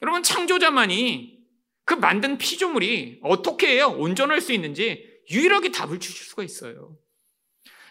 여러분, 0.00 0.22
창조자만이 0.22 1.42
그 1.84 1.94
만든 1.94 2.38
피조물이 2.38 3.20
어떻게 3.22 3.68
해야 3.68 3.86
온전할 3.86 4.40
수 4.40 4.52
있는지 4.52 5.22
유일하게 5.30 5.72
답을 5.72 5.98
주실 5.98 6.26
수가 6.26 6.44
있어요. 6.44 6.96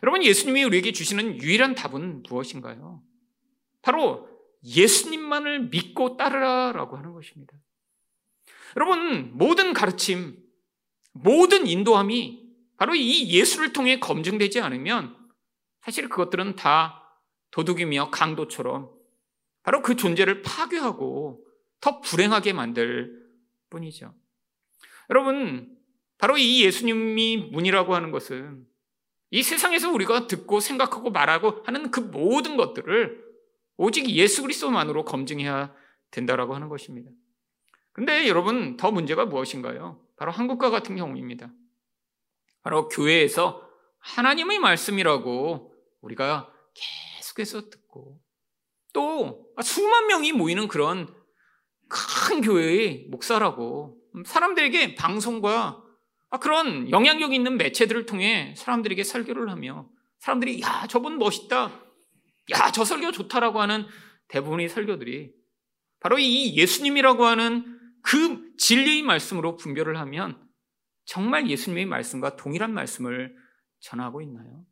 여러분, 0.04 0.24
예수님이 0.24 0.64
우리에게 0.64 0.94
주시는 0.94 1.42
유일한 1.42 1.76
답은 1.76 2.24
무엇인가요? 2.24 3.04
바로 3.82 4.30
예수님만을 4.64 5.70
믿고 5.70 6.18
따르라라고 6.18 6.98
하는 6.98 7.14
것입니다. 7.14 7.54
여러분, 8.78 9.38
모든 9.38 9.74
가르침, 9.74 10.38
모든 11.14 11.68
인도함이 11.68 12.42
바로 12.78 12.96
이 12.96 13.30
예수를 13.30 13.74
통해 13.74 14.00
검증되지 14.00 14.60
않으면 14.62 15.16
사실 15.82 16.10
그것들은 16.10 16.56
다 16.56 17.20
도둑이며 17.52 18.10
강도처럼 18.12 18.90
바로 19.64 19.82
그 19.82 19.96
존재를 19.96 20.42
파괴하고 20.42 21.46
더 21.80 22.02
불행하게 22.02 22.54
만들 22.54 23.22
뿐이죠. 23.70 24.14
여러분, 25.10 25.78
바로 26.18 26.38
이 26.38 26.64
예수님이 26.64 27.50
문이라고 27.52 27.96
하는 27.96 28.12
것은 28.12 28.66
이 29.32 29.44
세상에서 29.44 29.92
우리가 29.92 30.28
듣고 30.28 30.60
생각하고 30.60 31.10
말하고 31.10 31.64
하는 31.66 31.90
그 31.90 32.00
모든 32.00 32.58
것들을 32.58 33.24
오직 33.78 34.10
예수 34.10 34.42
그리스도만으로 34.42 35.06
검증해야 35.06 35.74
된다라고 36.12 36.54
하는 36.54 36.70
것입니다. 36.70 37.10
근데 37.94 38.28
여러분, 38.28 38.78
더 38.78 38.92
문제가 38.92 39.26
무엇인가요? 39.26 40.00
바로 40.22 40.32
한국과 40.32 40.70
같은 40.70 40.96
경우입니다. 40.96 41.52
바로 42.62 42.88
교회에서 42.90 43.68
하나님의 43.98 44.60
말씀이라고 44.60 45.74
우리가 46.02 46.54
계속해서 47.18 47.72
듣고 47.72 48.22
또 48.94 49.52
수만 49.64 50.06
명이 50.06 50.34
모이는 50.34 50.68
그런 50.68 51.12
큰 51.90 52.42
교회의 52.42 53.08
목사라고 53.10 53.98
사람들에게 54.24 54.94
방송과 54.94 55.84
그런 56.40 56.92
영향력 56.92 57.34
있는 57.34 57.58
매체들을 57.58 58.06
통해 58.06 58.54
사람들에게 58.56 59.04
설교를 59.04 59.50
하며 59.50 59.90
사람들이 60.20 60.62
야 60.62 60.86
저분 60.86 61.18
멋있다 61.18 61.82
야 62.52 62.72
저 62.72 62.86
설교 62.86 63.12
좋다라고 63.12 63.60
하는 63.60 63.88
대부분의 64.28 64.70
설교들이 64.70 65.34
바로 66.00 66.20
이 66.20 66.56
예수님이라고 66.58 67.26
하는 67.26 67.81
그 68.02 68.56
진리의 68.58 69.04
말씀으로 69.04 69.58
분별을 69.58 69.98
하면 70.00 70.48
정말 71.06 71.50
예수님의 71.50 71.86
말씀과 71.86 72.36
동일한 72.36 72.74
말씀을 72.74 73.36
전하고 73.80 74.22
있나요? 74.22 74.66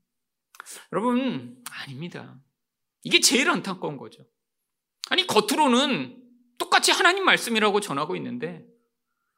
여러분 0.92 1.64
아닙니다. 1.72 2.40
이게 3.04 3.20
제일 3.20 3.50
안타까운 3.50 3.98
거죠. 3.98 4.26
아니 5.10 5.26
겉으로는 5.26 6.22
똑같이 6.58 6.92
하나님 6.92 7.26
말씀이라고 7.26 7.80
전하고 7.80 8.16
있는데 8.18 8.66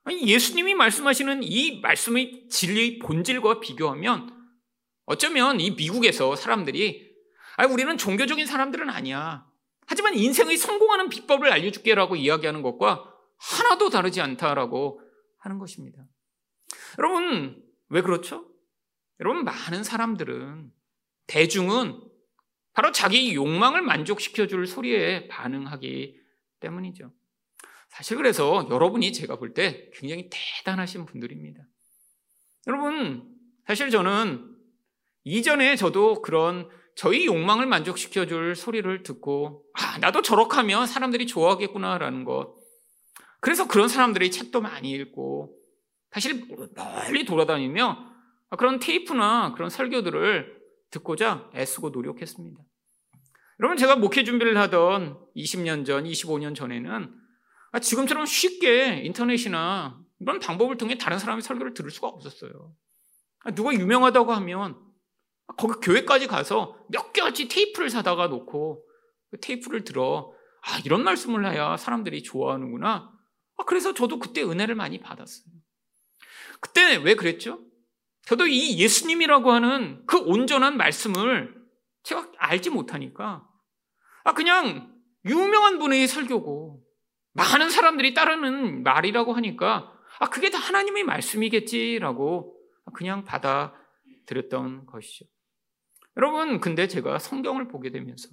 아니, 0.03 0.27
예수님이 0.27 0.73
말씀하시는 0.73 1.43
이 1.43 1.79
말씀의 1.79 2.47
진리의 2.49 2.99
본질과 2.99 3.59
비교하면 3.59 4.35
어쩌면 5.05 5.59
이 5.59 5.71
미국에서 5.71 6.35
사람들이 6.35 7.11
아, 7.57 7.65
우리는 7.67 7.97
종교적인 7.97 8.45
사람들은 8.45 8.89
아니야. 8.89 9.45
하지만 9.85 10.15
인생의 10.15 10.57
성공하는 10.57 11.09
비법을 11.09 11.51
알려줄게라고 11.51 12.15
이야기하는 12.15 12.61
것과 12.61 13.10
하나도 13.41 13.89
다르지 13.89 14.21
않다라고 14.21 15.01
하는 15.39 15.57
것입니다. 15.57 16.03
여러분, 16.99 17.61
왜 17.89 18.01
그렇죠? 18.01 18.45
여러분, 19.19 19.43
많은 19.43 19.83
사람들은, 19.83 20.71
대중은 21.27 22.01
바로 22.73 22.91
자기 22.91 23.35
욕망을 23.35 23.81
만족시켜줄 23.81 24.67
소리에 24.67 25.27
반응하기 25.27 26.19
때문이죠. 26.59 27.11
사실 27.89 28.17
그래서 28.17 28.67
여러분이 28.69 29.11
제가 29.11 29.37
볼 29.37 29.53
때 29.53 29.89
굉장히 29.93 30.29
대단하신 30.31 31.05
분들입니다. 31.05 31.61
여러분, 32.67 33.27
사실 33.67 33.89
저는 33.89 34.55
이전에 35.23 35.75
저도 35.75 36.21
그런 36.21 36.69
저희 36.95 37.25
욕망을 37.25 37.65
만족시켜줄 37.65 38.55
소리를 38.55 39.03
듣고, 39.03 39.65
아, 39.73 39.97
나도 39.99 40.21
저렇게 40.21 40.55
하면 40.57 40.87
사람들이 40.87 41.27
좋아하겠구나라는 41.27 42.23
것. 42.23 42.60
그래서 43.41 43.67
그런 43.67 43.89
사람들의 43.89 44.31
책도 44.31 44.61
많이 44.61 44.91
읽고, 44.91 45.57
사실 46.11 46.45
멀리 46.75 47.25
돌아다니며 47.25 48.11
그런 48.57 48.79
테이프나 48.79 49.53
그런 49.53 49.69
설교들을 49.69 50.61
듣고자 50.91 51.49
애쓰고 51.55 51.89
노력했습니다. 51.89 52.59
여러분, 53.59 53.77
제가 53.77 53.95
목회 53.95 54.23
준비를 54.23 54.57
하던 54.57 55.19
20년 55.35 55.85
전, 55.85 56.03
25년 56.03 56.55
전에는 56.55 57.13
아, 57.73 57.79
지금처럼 57.79 58.25
쉽게 58.25 59.01
인터넷이나 59.05 60.01
이런 60.19 60.39
방법을 60.39 60.77
통해 60.77 60.97
다른 60.97 61.17
사람의 61.17 61.41
설교를 61.41 61.73
들을 61.73 61.89
수가 61.89 62.07
없었어요. 62.07 62.73
아, 63.43 63.51
누가 63.51 63.73
유명하다고 63.73 64.33
하면 64.33 64.77
거기 65.57 65.73
교회까지 65.81 66.27
가서 66.27 66.77
몇 66.89 67.13
개월치 67.13 67.47
테이프를 67.47 67.89
사다가 67.89 68.27
놓고 68.27 68.85
그 69.31 69.39
테이프를 69.39 69.83
들어 69.83 70.33
아 70.63 70.79
이런 70.85 71.03
말씀을 71.03 71.51
해야 71.51 71.77
사람들이 71.77 72.23
좋아하는구나. 72.23 73.11
아, 73.61 73.65
그래서 73.65 73.93
저도 73.93 74.17
그때 74.17 74.41
은혜를 74.41 74.73
많이 74.73 74.99
받았어요. 74.99 75.53
그때 76.59 76.95
왜 76.97 77.13
그랬죠? 77.15 77.59
저도 78.25 78.47
이 78.47 78.79
예수님이라고 78.79 79.51
하는 79.51 80.03
그 80.07 80.17
온전한 80.17 80.77
말씀을 80.77 81.55
제가 82.03 82.31
알지 82.37 82.71
못하니까 82.71 83.47
아 84.23 84.33
그냥 84.33 84.95
유명한 85.25 85.77
분의 85.77 86.07
설교고 86.07 86.83
많은 87.33 87.69
사람들이 87.69 88.15
따르는 88.15 88.83
말이라고 88.83 89.33
하니까 89.33 89.93
아 90.19 90.29
그게 90.29 90.49
다 90.49 90.57
하나님의 90.57 91.03
말씀이겠지라고 91.03 92.57
그냥 92.93 93.23
받아들였던 93.23 94.87
것이죠. 94.87 95.25
여러분 96.17 96.59
근데 96.59 96.87
제가 96.87 97.19
성경을 97.19 97.67
보게 97.67 97.91
되면서 97.91 98.29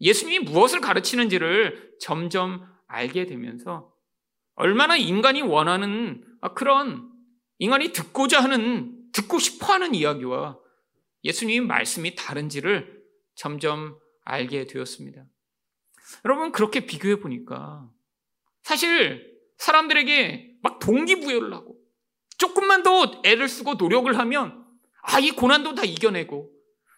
예수님이 0.00 0.44
무엇을 0.44 0.80
가르치는지를 0.80 1.96
점점 2.00 2.64
알게 2.86 3.26
되면서 3.26 3.97
얼마나 4.58 4.96
인간이 4.96 5.40
원하는 5.40 6.24
아, 6.40 6.52
그런 6.52 7.08
인간이 7.58 7.92
듣고자 7.92 8.42
하는 8.42 8.92
듣고 9.12 9.38
싶어 9.38 9.72
하는 9.72 9.94
이야기와 9.94 10.58
예수님 11.22 11.68
말씀이 11.68 12.16
다른지를 12.16 13.00
점점 13.36 13.96
알게 14.24 14.66
되었습니다. 14.66 15.24
여러분, 16.24 16.50
그렇게 16.50 16.86
비교해 16.86 17.20
보니까 17.20 17.88
사실 18.62 19.38
사람들에게 19.58 20.56
막 20.62 20.80
동기부여를 20.80 21.54
하고 21.54 21.76
조금만 22.36 22.82
더 22.82 23.22
애를 23.24 23.48
쓰고 23.48 23.74
노력을 23.74 24.16
하면 24.18 24.64
아, 25.02 25.20
이 25.20 25.30
고난도 25.30 25.76
다 25.76 25.84
이겨내고 25.84 26.50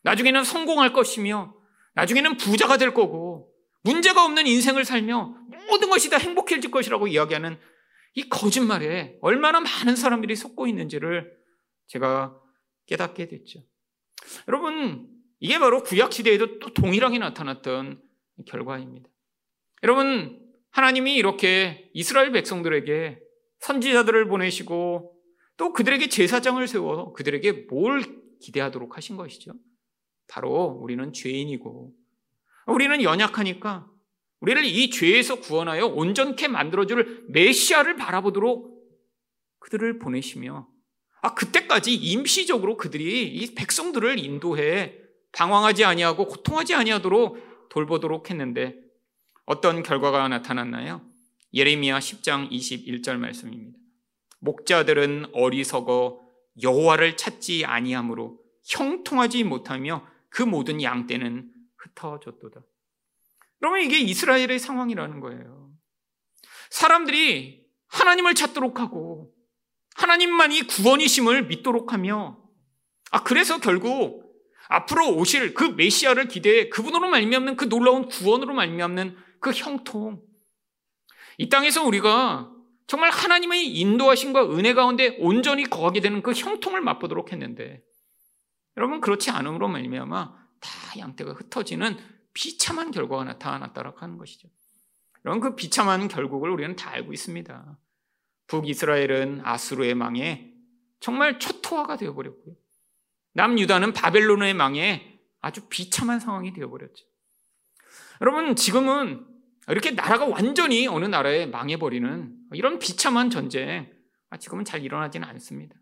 나중에는 0.02 0.44
성공할 0.44 0.94
것이며 0.94 1.54
나중에는 1.92 2.38
부자가 2.38 2.78
될 2.78 2.94
거고 2.94 3.52
문제가 3.82 4.24
없는 4.24 4.46
인생을 4.46 4.86
살며 4.86 5.39
모든 5.70 5.88
것이 5.88 6.10
다 6.10 6.18
행복해질 6.18 6.70
것이라고 6.70 7.06
이야기하는 7.06 7.58
이 8.14 8.28
거짓말에 8.28 9.16
얼마나 9.20 9.60
많은 9.60 9.96
사람들이 9.96 10.34
속고 10.36 10.66
있는지를 10.66 11.32
제가 11.86 12.36
깨닫게 12.86 13.28
됐죠. 13.28 13.60
여러분, 14.48 15.08
이게 15.38 15.58
바로 15.58 15.82
구약 15.82 16.12
시대에도 16.12 16.58
또 16.58 16.74
동일하게 16.74 17.18
나타났던 17.18 18.02
결과입니다. 18.46 19.08
여러분, 19.82 20.40
하나님이 20.70 21.14
이렇게 21.14 21.90
이스라엘 21.94 22.32
백성들에게 22.32 23.20
선지자들을 23.60 24.28
보내시고 24.28 25.16
또 25.56 25.72
그들에게 25.72 26.08
제사장을 26.08 26.66
세워 26.66 27.12
그들에게 27.12 27.66
뭘 27.70 28.02
기대하도록 28.40 28.96
하신 28.96 29.16
것이죠. 29.16 29.52
바로 30.28 30.78
우리는 30.80 31.12
죄인이고 31.12 31.92
우리는 32.66 33.02
연약하니까 33.02 33.89
우리를 34.40 34.64
이 34.64 34.90
죄에서 34.90 35.40
구원하여 35.40 35.86
온전케 35.86 36.48
만들어줄 36.48 37.26
메시아를 37.28 37.96
바라보도록 37.96 38.80
그들을 39.58 39.98
보내시며 39.98 40.66
아 41.22 41.34
그때까지 41.34 41.94
임시적으로 41.94 42.76
그들이 42.76 43.28
이 43.28 43.54
백성들을 43.54 44.18
인도해 44.18 44.96
방황하지 45.32 45.84
아니하고 45.84 46.26
고통하지 46.26 46.74
아니하도록 46.74 47.68
돌보도록 47.68 48.30
했는데 48.30 48.76
어떤 49.44 49.82
결과가 49.82 50.28
나타났나요? 50.28 51.02
예레미야 51.52 51.98
10장 51.98 52.50
21절 52.50 53.18
말씀입니다. 53.18 53.78
목자들은 54.40 55.26
어리석어 55.32 56.20
여호와를 56.62 57.16
찾지 57.16 57.64
아니하므로 57.64 58.38
형통하지 58.64 59.44
못하며 59.44 60.06
그 60.30 60.42
모든 60.42 60.82
양떼는 60.82 61.52
흩어졌도다. 61.76 62.62
그러면 63.60 63.82
이게 63.82 63.98
이스라엘의 63.98 64.58
상황이라는 64.58 65.20
거예요. 65.20 65.70
사람들이 66.70 67.66
하나님을 67.88 68.34
찾도록 68.34 68.80
하고 68.80 69.32
하나님만이 69.96 70.66
구원이심을 70.66 71.46
믿도록 71.46 71.92
하며 71.92 72.42
아 73.10 73.22
그래서 73.22 73.60
결국 73.60 74.30
앞으로 74.68 75.14
오실 75.16 75.52
그 75.52 75.64
메시아를 75.64 76.28
기대해 76.28 76.68
그분으로 76.68 77.10
말미암는 77.10 77.56
그 77.56 77.68
놀라운 77.68 78.08
구원으로 78.08 78.54
말미암는 78.54 79.16
그 79.40 79.50
형통 79.50 80.22
이 81.38 81.48
땅에서 81.48 81.84
우리가 81.84 82.52
정말 82.86 83.10
하나님의 83.10 83.66
인도하심과 83.66 84.52
은혜 84.52 84.74
가운데 84.74 85.16
온전히 85.20 85.64
거하게 85.64 86.00
되는 86.00 86.22
그 86.22 86.32
형통을 86.32 86.80
맛보도록 86.80 87.32
했는데 87.32 87.82
여러분 88.76 89.00
그렇지 89.00 89.30
않음으로 89.30 89.68
말미암아 89.68 90.34
다 90.60 90.70
양떼가 90.98 91.32
흩어지는 91.32 91.98
비참한 92.32 92.90
결과가 92.90 93.24
나타났다라고 93.24 93.98
하는 93.98 94.18
것이죠. 94.18 94.48
여러분 95.24 95.40
그 95.40 95.56
비참한 95.56 96.08
결국을 96.08 96.50
우리는 96.50 96.76
다 96.76 96.90
알고 96.90 97.12
있습니다. 97.12 97.78
북이스라엘은 98.46 99.42
아수르의 99.44 99.94
망에 99.94 100.52
정말 100.98 101.38
초토화가 101.38 101.96
되어버렸고요. 101.96 102.54
남유다는 103.32 103.92
바벨론의 103.92 104.54
망에 104.54 105.20
아주 105.40 105.68
비참한 105.68 106.20
상황이 106.20 106.52
되어버렸죠. 106.52 107.06
여러분 108.20 108.56
지금은 108.56 109.26
이렇게 109.68 109.92
나라가 109.92 110.26
완전히 110.26 110.86
어느 110.88 111.04
나라에 111.04 111.46
망해버리는 111.46 112.36
이런 112.52 112.78
비참한 112.78 113.30
전쟁 113.30 113.90
아, 114.30 114.36
지금은 114.36 114.64
잘 114.64 114.82
일어나지는 114.82 115.26
않습니다. 115.28 115.76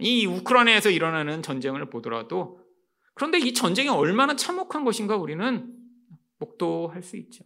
이 0.00 0.26
우크라이나에서 0.26 0.90
일어나는 0.90 1.42
전쟁을 1.42 1.90
보더라도 1.90 2.60
그런데 3.14 3.38
이 3.38 3.52
전쟁이 3.52 3.88
얼마나 3.88 4.36
참혹한 4.36 4.84
것인가 4.84 5.16
우리는 5.16 5.74
목도할 6.38 7.02
수 7.02 7.16
있죠. 7.16 7.44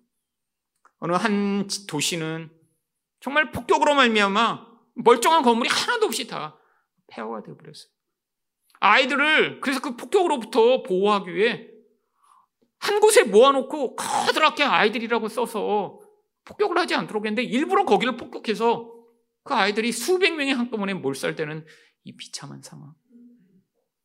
어느 0.99 1.13
한 1.13 1.67
도시는 1.89 2.51
정말 3.21 3.51
폭격으로 3.51 3.95
말미암아 3.95 4.67
멀쩡한 4.95 5.43
건물이 5.43 5.69
하나도 5.69 6.07
없이 6.07 6.27
다 6.27 6.59
폐허가 7.09 7.43
되어버렸어요. 7.43 7.91
아이들을 8.81 9.61
그래서 9.61 9.81
그 9.81 9.97
폭격으로부터 9.97 10.83
보호하기 10.83 11.35
위해 11.35 11.69
한 12.79 13.01
곳에 13.01 13.23
모아놓고 13.23 13.97
커다랗게 13.97 14.65
아이들이라고 14.65 15.29
써서 15.29 16.01
폭격을 16.45 16.77
하지 16.77 16.95
않도록 16.95 17.25
했는데 17.25 17.43
일부러 17.43 17.85
거기를 17.85 18.17
폭격해서 18.17 18.93
그 19.45 19.55
아이들이 19.55 19.93
수백 19.93 20.35
명이 20.35 20.53
한꺼번에 20.53 20.95
몰살되는 20.95 21.65
이 22.05 22.17
비참한 22.17 22.61
상황. 22.63 22.95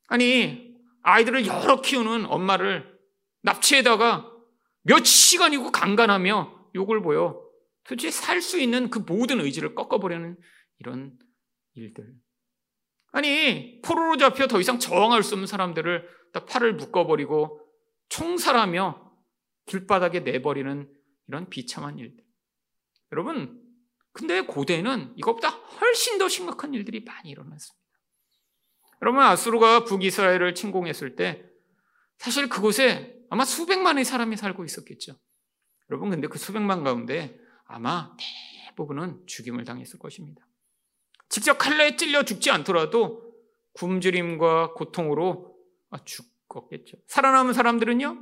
아니, 0.08 0.76
아이들을 1.02 1.47
여러 1.47 1.82
키우는 1.82 2.26
엄마를 2.28 2.97
납치에다가 3.41 4.32
몇 4.88 5.06
시간이고 5.06 5.71
강간하며 5.71 6.71
욕을 6.76 7.02
보여 7.02 7.45
도대체 7.84 8.10
살 8.10 8.41
수 8.41 8.60
있는 8.60 8.89
그 8.89 9.00
모든 9.00 9.41
의지를 9.41 9.76
꺾어버리는 9.76 10.38
이런 10.80 11.17
일들. 11.76 12.13
아니, 13.12 13.82
포로로 13.82 14.17
잡혀 14.17 14.47
더 14.47 14.60
이상 14.60 14.80
저항할 14.80 15.23
수 15.23 15.36
없는 15.36 15.47
사람들을 15.47 16.08
딱 16.34 16.45
팔을 16.45 16.76
묶어버리고 16.76 17.62
총살하며 18.10 19.12
길바닥에 19.65 20.21
내버리는 20.21 20.93
이런 21.28 21.50
비참한 21.50 21.97
일들. 22.00 22.23
여러분, 23.12 23.62
근데 24.12 24.41
고대는 24.41 25.13
이것보다 25.17 25.50
훨씬 25.50 26.17
더 26.17 26.28
심각한 26.28 26.73
일들이 26.73 27.04
많이 27.04 27.30
일어났습니다. 27.30 27.88
여러분, 29.02 29.21
아수르가 29.21 29.84
북이스라엘을 29.84 30.56
침공했을 30.56 31.15
때 31.15 31.43
사실 32.17 32.50
그곳에 32.50 33.16
아마 33.30 33.46
수백만의 33.46 34.06
사람이 34.06 34.38
살고 34.38 34.66
있었겠죠. 34.66 35.18
여러분, 35.90 36.10
근데 36.10 36.28
그 36.28 36.38
수백만 36.38 36.84
가운데 36.84 37.40
아마 37.66 38.16
대부분은 38.68 39.26
죽임을 39.26 39.63
당했을 39.63 40.00
것입니다. 40.00 40.48
직접 41.30 41.58
칼날에 41.58 41.96
찔려 41.96 42.24
죽지 42.24 42.52
않더라도 42.52 43.34
굶주림과 43.74 44.74
고통으로 44.74 45.56
죽었겠죠. 46.06 46.98
살아남은 47.08 47.54
사람들은요, 47.54 48.18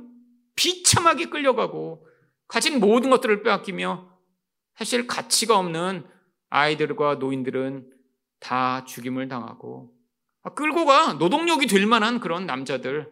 비참하게 0.56 1.26
끌려가고 1.26 2.06
가진 2.48 2.80
모든 2.80 3.10
것들을 3.10 3.42
빼앗기며 3.42 4.16
사실 4.76 5.06
가치가 5.06 5.58
없는 5.58 6.06
아이들과 6.48 7.16
노인들은 7.16 7.90
다 8.38 8.84
죽임을 8.84 9.28
당하고 9.28 9.94
아, 10.42 10.54
끌고 10.54 10.84
가 10.84 11.14
노동력이 11.14 11.66
될 11.66 11.86
만한 11.86 12.20
그런 12.20 12.46
남자들 12.46 13.10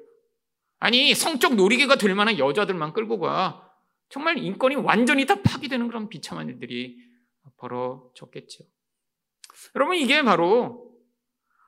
아니 0.79 1.15
성적 1.15 1.55
놀이개가 1.55 1.97
될 1.97 2.15
만한 2.15 2.39
여자들만 2.39 2.93
끌고 2.93 3.19
가 3.19 3.71
정말 4.09 4.39
인권이 4.39 4.77
완전히 4.77 5.27
다 5.27 5.41
파기되는 5.43 5.89
그런 5.89 6.09
비참한 6.09 6.49
일들이 6.49 6.99
벌어졌겠죠. 7.57 8.65
여러분 9.77 9.97
이게 9.97 10.23
바로 10.23 10.95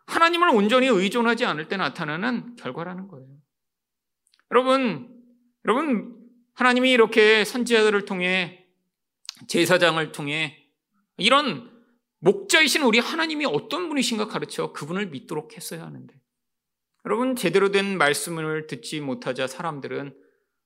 하나님을 0.07 0.51
온전히 0.51 0.87
의존하지 0.87 1.45
않을 1.45 1.69
때 1.69 1.77
나타나는 1.77 2.57
결과라는 2.57 3.09
거예요. 3.09 3.29
여러분, 4.53 5.12
여러분 5.64 6.16
하나님이 6.55 6.92
이렇게 6.92 7.45
선지자들을 7.45 8.05
통해 8.05 8.66
제사장을 9.49 10.12
통해 10.12 10.71
이런 11.16 11.71
목자이신 12.21 12.83
우리 12.83 12.99
하나님이 12.99 13.47
어떤 13.47 13.88
분이신가 13.88 14.29
가르쳐 14.29 14.73
그분을 14.73 15.09
믿도록 15.09 15.57
했어야 15.57 15.85
하는데 15.85 16.15
여러분 17.07 17.37
제대로 17.37 17.71
된 17.71 17.99
말씀을 17.99 18.66
듣지 18.66 19.01
못하자 19.01 19.47
사람들은 19.47 20.12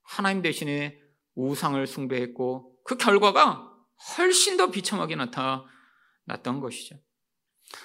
하나님 0.02 0.40
대신에 0.40 0.98
우상을 1.34 1.86
숭배했고 1.86 2.76
그 2.82 2.96
결과가 2.96 3.70
훨씬 4.16 4.56
더 4.56 4.70
비참하게 4.70 5.16
나타났던 5.16 6.60
것이죠. 6.60 6.96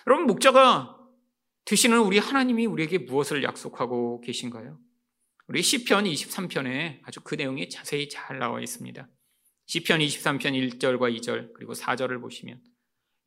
여러분 0.07 0.25
목자가 0.25 0.97
되시는 1.65 1.99
우리 1.99 2.17
하나님이 2.17 2.65
우리에게 2.65 2.99
무엇을 2.99 3.43
약속하고 3.43 4.21
계신가요? 4.21 4.79
우리 5.47 5.61
시편 5.61 6.05
23편에 6.05 7.01
아주 7.03 7.19
그 7.21 7.35
내용이 7.35 7.67
자세히 7.69 8.07
잘 8.07 8.39
나와 8.39 8.61
있습니다. 8.61 9.09
시편 9.65 9.99
23편 9.99 10.79
1절과 10.79 11.13
2절 11.17 11.51
그리고 11.53 11.73
4절을 11.73 12.21
보시면 12.21 12.61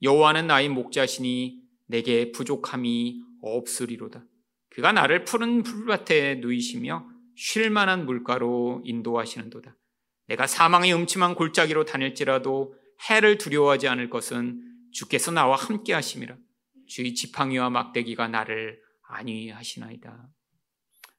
여호와는 0.01 0.47
나의 0.47 0.71
목자시니 0.71 1.61
내게 1.87 2.33
부족함이 2.33 3.21
없으리로다. 3.43 4.25
그가 4.79 4.93
나를 4.93 5.25
푸른 5.25 5.64
풀밭에 5.64 6.37
누이시며 6.37 7.05
쉴 7.35 7.69
만한 7.69 8.07
물가로 8.07 8.83
인도하시는도다. 8.85 9.77
내가 10.29 10.47
사망의 10.47 10.95
음침한 10.95 11.35
골짜기로 11.35 11.85
다닐지라도 11.85 12.77
해를 13.11 13.38
두려워하지 13.38 13.88
않을 13.88 14.09
것은 14.09 14.62
주께서 14.93 15.33
나와 15.33 15.57
함께 15.57 15.95
하심이라 15.95 16.37
주의 16.87 17.12
지팡이와 17.12 17.71
막대기가 17.71 18.29
나를 18.29 18.81
안위하시나이다. 19.09 20.29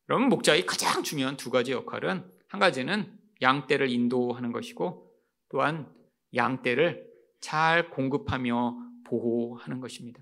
여러분 0.07 0.29
목자의 0.29 0.65
가장 0.65 1.03
중요한 1.03 1.35
두 1.35 1.49
가지 1.49 1.73
역할은 1.73 2.31
한 2.47 2.59
가지는 2.61 3.11
양떼를 3.41 3.89
인도하는 3.89 4.53
것이고 4.53 5.11
또한 5.49 5.93
양떼를 6.33 7.05
잘 7.41 7.89
공급하며 7.89 8.77
보호하는 9.03 9.81
것입니다. 9.81 10.21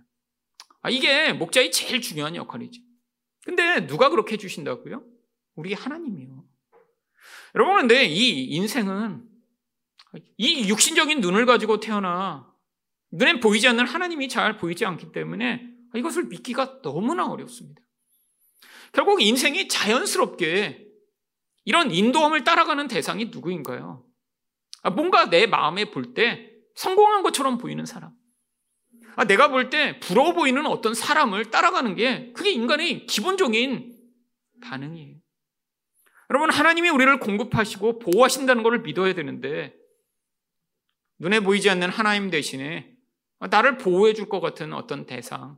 아, 0.82 0.90
이게 0.90 1.34
목자의 1.34 1.72
제일 1.72 2.02
중요한 2.02 2.36
역할이죠. 2.36 2.87
근데 3.48 3.88
누가 3.88 4.10
그렇게 4.10 4.34
해주신다고요? 4.34 5.06
우리 5.56 5.74
하나님이요. 5.74 6.44
여러분, 7.56 7.76
그런데 7.76 8.04
이 8.06 8.44
인생은 8.56 9.24
이 10.36 10.68
육신적인 10.68 11.22
눈을 11.22 11.46
가지고 11.46 11.80
태어나 11.80 12.54
눈에 13.12 13.40
보이지 13.40 13.66
않는 13.70 13.88
하나님이 13.88 14.28
잘 14.28 14.58
보이지 14.58 14.86
않기 14.86 15.14
때문에 15.14 15.66
이것을 15.96 16.26
믿기가 16.26 16.82
너무나 16.82 17.26
어렵습니다. 17.26 17.82
결국 18.92 19.22
인생이 19.22 19.70
자연스럽게 19.70 20.86
이런 21.64 21.90
인도함을 21.92 22.44
따라가는 22.44 22.90
대상이 22.90 23.26
누구인가요? 23.26 24.06
아, 24.84 24.90
뭔가 24.90 25.30
내 25.30 25.48
마음에 25.48 25.90
볼 25.90 26.14
때 26.14 26.52
성공한 26.76 27.24
것처럼 27.24 27.58
보이는 27.58 27.86
사람. 27.86 28.12
아, 29.18 29.26
내가 29.26 29.50
볼 29.50 29.70
때 29.72 30.00
부러워 30.00 30.34
보이는 30.34 30.64
어떤 30.68 30.94
사람을 30.94 31.50
따라가는 31.50 31.96
게 31.96 32.32
그게 32.34 32.52
인간의 32.52 33.08
기본적인 33.08 33.98
반응이에요. 34.62 35.18
여러분, 36.30 36.52
하나님이 36.52 36.90
우리를 36.90 37.20
공급하시고 37.20 38.00
보호하신다는 38.00 38.62
것을 38.62 38.82
믿어야 38.82 39.14
되는데, 39.16 39.74
눈에 41.20 41.40
보이지 41.40 41.68
않는 41.70 41.90
하나님 41.90 42.30
대신에 42.30 42.96
나를 43.40 43.78
보호해 43.78 44.14
줄 44.14 44.30
것 44.30 44.40
같은 44.40 44.72
어떤 44.74 45.08
대상, 45.08 45.58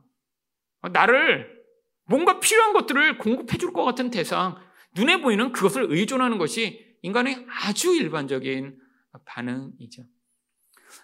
나를 0.92 1.60
뭔가 2.06 2.40
필요한 2.40 2.72
것들을 2.72 3.18
공급해 3.18 3.58
줄 3.58 3.72
것 3.72 3.84
같은 3.84 4.10
대상, 4.10 4.56
눈에 4.96 5.20
보이는 5.20 5.52
그것을 5.52 5.86
의존하는 5.90 6.38
것이 6.38 6.96
인간의 7.02 7.46
아주 7.48 7.94
일반적인 7.94 8.78
반응이죠. 9.26 10.04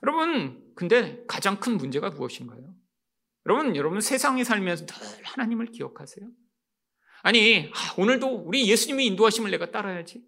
여러분, 0.03 0.72
근데 0.75 1.25
가장 1.27 1.61
큰 1.61 1.77
문제가 1.77 2.11
무엇인가요? 2.11 2.75
여러분, 3.46 3.77
여러분 3.77 4.01
세상에 4.01 4.44
살면서 4.44 4.87
늘 4.87 5.25
하나님을 5.25 5.66
기억하세요? 5.66 6.29
아니, 7.22 7.70
아, 7.75 7.94
오늘도 8.01 8.27
우리 8.27 8.68
예수님이 8.68 9.07
인도하심을 9.07 9.51
내가 9.51 9.70
따라야지. 9.70 10.25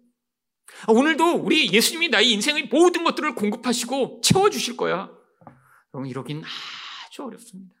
아, 0.87 0.91
오늘도 0.91 1.35
우리 1.37 1.71
예수님이 1.71 2.09
나의 2.09 2.31
인생의 2.31 2.67
모든 2.67 3.03
것들을 3.03 3.35
공급하시고 3.35 4.21
채워주실 4.23 4.77
거야. 4.77 5.11
여러분, 5.93 6.09
이러긴 6.09 6.43
아주 7.07 7.23
어렵습니다. 7.23 7.75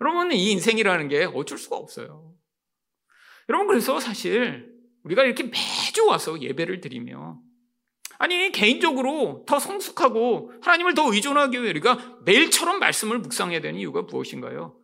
여러분, 0.00 0.32
이 0.32 0.50
인생이라는 0.52 1.08
게 1.08 1.24
어쩔 1.24 1.58
수가 1.58 1.76
없어요. 1.76 2.34
여러분, 3.48 3.68
그래서 3.68 4.00
사실 4.00 4.72
우리가 5.04 5.24
이렇게 5.24 5.44
매주 5.44 6.06
와서 6.06 6.40
예배를 6.40 6.80
드리며 6.80 7.40
아니, 8.22 8.52
개인적으로 8.52 9.42
더 9.48 9.58
성숙하고 9.58 10.52
하나님을 10.62 10.94
더 10.94 11.12
의존하기 11.12 11.60
위해 11.60 11.70
우리가 11.70 12.18
매일처럼 12.24 12.78
말씀을 12.78 13.18
묵상해야 13.18 13.60
되는 13.60 13.80
이유가 13.80 14.02
무엇인가요? 14.02 14.78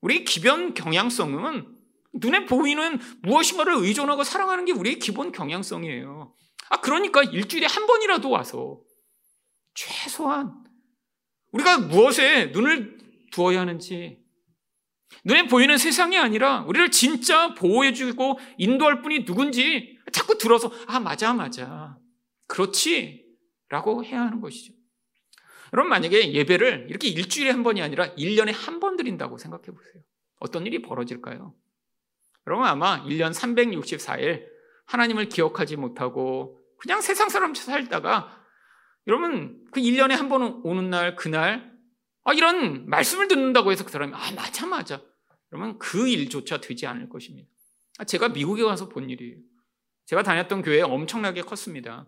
우리 0.00 0.24
기변 0.24 0.74
경향성은 0.74 1.68
눈에 2.14 2.46
보이는 2.46 2.98
무엇인가를 3.22 3.74
의존하고 3.76 4.24
사랑하는 4.24 4.64
게 4.64 4.72
우리의 4.72 4.98
기본 4.98 5.30
경향성이에요. 5.30 6.34
아, 6.70 6.80
그러니까 6.80 7.22
일주일에 7.22 7.68
한 7.68 7.86
번이라도 7.86 8.28
와서 8.28 8.80
최소한 9.74 10.52
우리가 11.52 11.78
무엇에 11.78 12.46
눈을 12.46 12.98
두어야 13.30 13.60
하는지 13.60 14.18
눈에 15.24 15.46
보이는 15.46 15.78
세상이 15.78 16.18
아니라 16.18 16.64
우리를 16.66 16.90
진짜 16.90 17.54
보호해주고 17.54 18.40
인도할 18.58 19.00
분이 19.00 19.24
누군지 19.24 19.96
자꾸 20.10 20.36
들어서 20.38 20.72
아 20.88 20.98
맞아 20.98 21.32
맞아 21.32 21.98
그렇지 22.46 23.24
라고 23.68 24.04
해야 24.04 24.20
하는 24.22 24.40
것이죠. 24.40 24.72
여러분 25.72 25.90
만약에 25.90 26.32
예배를 26.32 26.86
이렇게 26.88 27.08
일주일에 27.08 27.50
한 27.50 27.62
번이 27.62 27.82
아니라 27.82 28.14
1년에 28.14 28.52
한 28.54 28.80
번 28.80 28.96
드린다고 28.96 29.38
생각해 29.38 29.64
보세요. 29.64 30.02
어떤 30.40 30.66
일이 30.66 30.82
벌어질까요? 30.82 31.54
여러분 32.46 32.66
아마 32.66 33.02
1년 33.04 33.32
364일 33.34 34.46
하나님을 34.86 35.28
기억하지 35.28 35.76
못하고 35.76 36.60
그냥 36.78 37.00
세상 37.00 37.28
사람처럼 37.28 37.76
살다가 37.78 38.44
여러분 39.06 39.64
그 39.72 39.80
1년에 39.80 40.10
한 40.10 40.28
번 40.28 40.60
오는 40.64 40.90
날 40.90 41.16
그날 41.16 41.72
아 42.24 42.32
이런 42.34 42.88
말씀을 42.88 43.28
듣는다고 43.28 43.72
해서 43.72 43.84
그 43.84 43.90
사람이 43.90 44.12
아 44.14 44.32
맞아 44.36 44.66
맞아 44.66 45.02
그러면 45.48 45.78
그 45.78 46.08
일조차 46.08 46.60
되지 46.60 46.86
않을 46.86 47.08
것입니다. 47.08 47.48
아, 47.98 48.04
제가 48.04 48.28
미국에 48.30 48.62
가서 48.64 48.88
본 48.88 49.08
일이에요. 49.08 49.38
제가 50.06 50.22
다녔던 50.22 50.62
교회 50.62 50.82
엄청나게 50.82 51.42
컸습니다. 51.42 52.06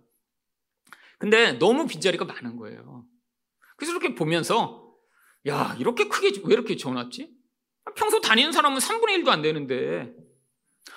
근데 1.19 1.53
너무 1.53 1.87
빈자리가 1.87 2.25
많은 2.25 2.57
거예요. 2.57 3.07
그래서 3.77 3.93
이렇게 3.93 4.15
보면서 4.15 4.95
야 5.47 5.77
이렇게 5.79 6.09
크게 6.09 6.41
왜 6.45 6.55
이렇게 6.55 6.77
지어놨지? 6.77 7.31
평소 7.95 8.21
다니는 8.21 8.53
사람은 8.53 8.79
3분의 8.79 9.23
1도 9.23 9.29
안 9.29 9.43
되는데 9.43 10.13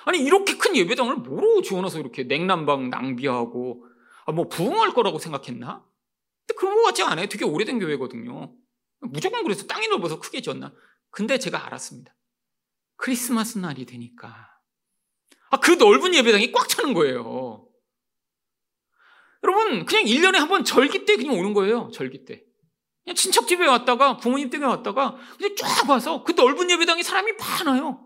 아니 0.06 0.20
이렇게 0.20 0.58
큰 0.58 0.76
예배당을 0.76 1.18
뭐로 1.18 1.62
지어놔서 1.62 2.00
이렇게 2.00 2.24
냉난방 2.24 2.90
낭비하고 2.90 3.86
아, 4.26 4.32
뭐 4.32 4.48
부흥할 4.48 4.94
거라고 4.94 5.20
생각했나? 5.20 5.86
근데 6.46 6.58
그런 6.58 6.76
것 6.76 6.84
같지 6.84 7.04
않아요. 7.04 7.28
되게 7.28 7.46
오래된 7.46 7.80
교회거든요. 7.80 8.54
무조건 9.02 9.44
그래서 9.44 9.66
땅이 9.66 9.88
넓어서 9.88 10.20
크게 10.20 10.42
지었나? 10.42 10.74
근데 11.10 11.38
제가 11.38 11.66
알았습니다. 11.66 12.16
크리스마스 12.98 13.58
날이 13.58 13.86
되니까 13.86 14.50
아, 15.52 15.60
그 15.60 15.72
넓은 15.72 16.14
예배당이 16.14 16.52
꽉 16.52 16.68
차는 16.68 16.94
거예요. 16.94 17.69
여러분, 19.44 19.86
그냥 19.86 20.04
1년에 20.06 20.34
한 20.38 20.48
번 20.50 20.64
절기 20.64 21.06
때 21.06 21.16
그냥 21.16 21.38
오는 21.40 21.54
거예요. 21.54 21.90
절기 21.94 22.26
때. 22.26 22.44
그냥 23.04 23.16
친척 23.16 23.48
집에 23.48 23.66
왔다가 23.66 24.18
부모님 24.18 24.50
댁에 24.50 24.66
왔다가 24.66 25.18
그냥 25.38 25.56
쫙 25.56 25.90
와서 25.90 26.24
그 26.24 26.34
넓은 26.34 26.70
예배당에 26.70 27.02
사람이 27.04 27.34
많아요. 27.34 28.06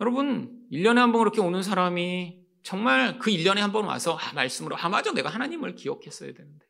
여러분, 0.00 0.66
1년에 0.72 0.96
한 0.96 1.12
번 1.12 1.20
그렇게 1.20 1.40
오는 1.40 1.62
사람이 1.62 2.42
정말 2.62 3.18
그 3.18 3.30
1년에 3.30 3.58
한 3.58 3.72
번 3.72 3.84
와서 3.84 4.16
아, 4.16 4.32
말씀으로 4.32 4.76
아, 4.76 4.88
맞아. 4.88 5.12
내가 5.12 5.28
하나님을 5.28 5.74
기억했어야 5.76 6.32
되는데. 6.32 6.66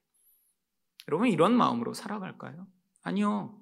여러분, 1.08 1.28
이런 1.28 1.52
마음으로 1.56 1.94
살아갈까요? 1.94 2.66
아니요. 3.02 3.58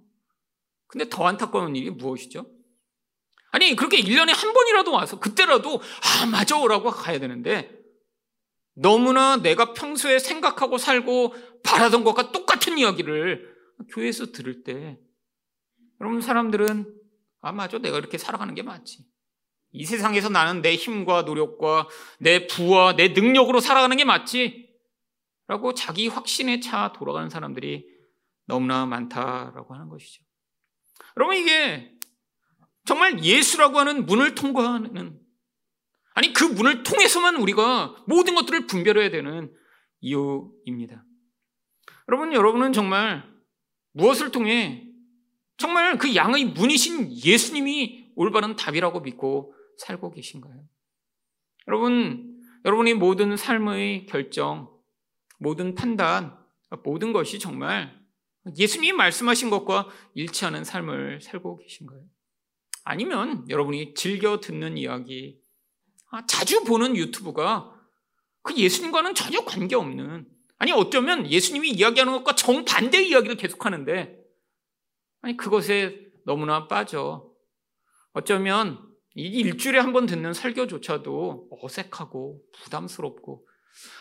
근데 0.86 1.08
더 1.08 1.26
안타까운 1.26 1.74
일이 1.76 1.90
무엇이죠? 1.90 2.46
아니, 3.50 3.76
그렇게 3.76 3.98
1년에 4.00 4.34
한 4.34 4.52
번이라도 4.52 4.92
와서 4.92 5.18
그때라도 5.20 5.80
아, 6.22 6.26
맞아. 6.26 6.56
라고 6.66 6.90
가야 6.90 7.18
되는데 7.18 7.81
너무나 8.74 9.36
내가 9.36 9.72
평소에 9.74 10.18
생각하고 10.18 10.78
살고 10.78 11.34
바라던 11.62 12.04
것과 12.04 12.32
똑같은 12.32 12.78
이야기를 12.78 13.52
교회에서 13.90 14.32
들을 14.32 14.62
때 14.62 14.98
여러분 16.00 16.20
사람들은 16.20 17.02
아 17.40 17.52
맞아. 17.52 17.78
내가 17.78 17.98
이렇게 17.98 18.18
살아가는 18.18 18.54
게 18.54 18.62
맞지. 18.62 19.04
이 19.72 19.84
세상에서 19.84 20.28
나는 20.28 20.62
내 20.62 20.74
힘과 20.74 21.22
노력과 21.22 21.88
내 22.18 22.46
부와 22.46 22.94
내 22.94 23.08
능력으로 23.08 23.60
살아가는 23.60 23.96
게 23.96 24.04
맞지? 24.04 24.70
라고 25.48 25.74
자기 25.74 26.08
확신에 26.08 26.60
차 26.60 26.92
돌아가는 26.92 27.28
사람들이 27.28 27.86
너무나 28.46 28.86
많다라고 28.86 29.74
하는 29.74 29.88
것이죠. 29.88 30.22
여러분 31.16 31.36
이게 31.36 31.92
정말 32.84 33.22
예수라고 33.22 33.78
하는 33.78 34.06
문을 34.06 34.34
통과하는 34.34 35.18
아니, 36.14 36.32
그 36.32 36.44
문을 36.44 36.82
통해서만 36.82 37.36
우리가 37.36 38.04
모든 38.06 38.34
것들을 38.34 38.66
분별해야 38.66 39.10
되는 39.10 39.52
이유입니다. 40.00 41.04
여러분, 42.08 42.32
여러분은 42.32 42.72
정말 42.72 43.24
무엇을 43.92 44.30
통해 44.30 44.88
정말 45.56 45.96
그 45.98 46.14
양의 46.14 46.46
문이신 46.46 47.12
예수님이 47.24 48.12
올바른 48.16 48.56
답이라고 48.56 49.00
믿고 49.00 49.54
살고 49.78 50.10
계신가요? 50.10 50.64
여러분, 51.68 52.40
여러분이 52.64 52.94
모든 52.94 53.36
삶의 53.36 54.06
결정, 54.06 54.70
모든 55.38 55.74
판단, 55.74 56.36
모든 56.84 57.12
것이 57.12 57.38
정말 57.38 58.00
예수님이 58.58 58.92
말씀하신 58.92 59.50
것과 59.50 59.88
일치하는 60.14 60.64
삶을 60.64 61.20
살고 61.20 61.58
계신가요? 61.58 62.02
아니면 62.84 63.46
여러분이 63.48 63.94
즐겨 63.94 64.40
듣는 64.40 64.76
이야기, 64.76 65.38
아, 65.38 65.41
자주 66.26 66.62
보는 66.64 66.96
유튜브가 66.96 67.72
그 68.42 68.54
예수님과는 68.56 69.14
전혀 69.14 69.44
관계없는. 69.44 70.26
아니 70.58 70.72
어쩌면 70.72 71.28
예수님이 71.28 71.70
이야기하는 71.70 72.12
것과 72.12 72.34
정반대 72.36 73.02
이야기를 73.02 73.36
계속하는데 73.36 74.16
아니 75.22 75.36
그것에 75.36 75.98
너무나 76.24 76.68
빠져. 76.68 77.30
어쩌면 78.12 78.78
이 79.14 79.22
일주일에 79.24 79.78
한 79.78 79.92
번 79.92 80.06
듣는 80.06 80.32
설교조차도 80.34 81.48
어색하고 81.50 82.40
부담스럽고 82.52 83.46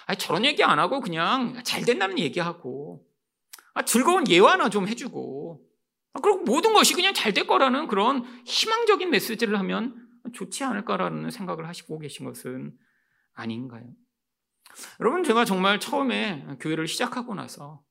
아니 0.06 0.18
저런 0.18 0.46
얘기 0.46 0.64
안 0.64 0.80
하고 0.80 1.00
그냥 1.00 1.62
잘 1.64 1.84
된다는 1.84 2.20
얘기하고 2.20 3.06
아, 3.74 3.84
즐거운 3.84 4.28
예화나 4.28 4.70
좀 4.70 4.88
해주고 4.88 5.62
아, 6.14 6.20
그리고 6.20 6.40
모든 6.40 6.74
것이 6.74 6.94
그냥 6.94 7.14
잘 7.14 7.34
될 7.34 7.48
거라는 7.48 7.88
그런 7.88 8.24
희망적인 8.46 9.10
메시지를 9.10 9.58
하면 9.60 9.96
좋지 10.34 10.64
않을까라는 10.64 11.32
생각을 11.32 11.68
하시고 11.68 12.00
계신 12.00 12.26
것은 12.26 12.78
아닌가요? 13.34 13.86
여러분 15.00 15.24
제가 15.24 15.46
정말 15.46 15.80
처음에 15.80 16.58
교회를 16.60 16.88
시작하고 16.88 17.36
나서 17.36 17.84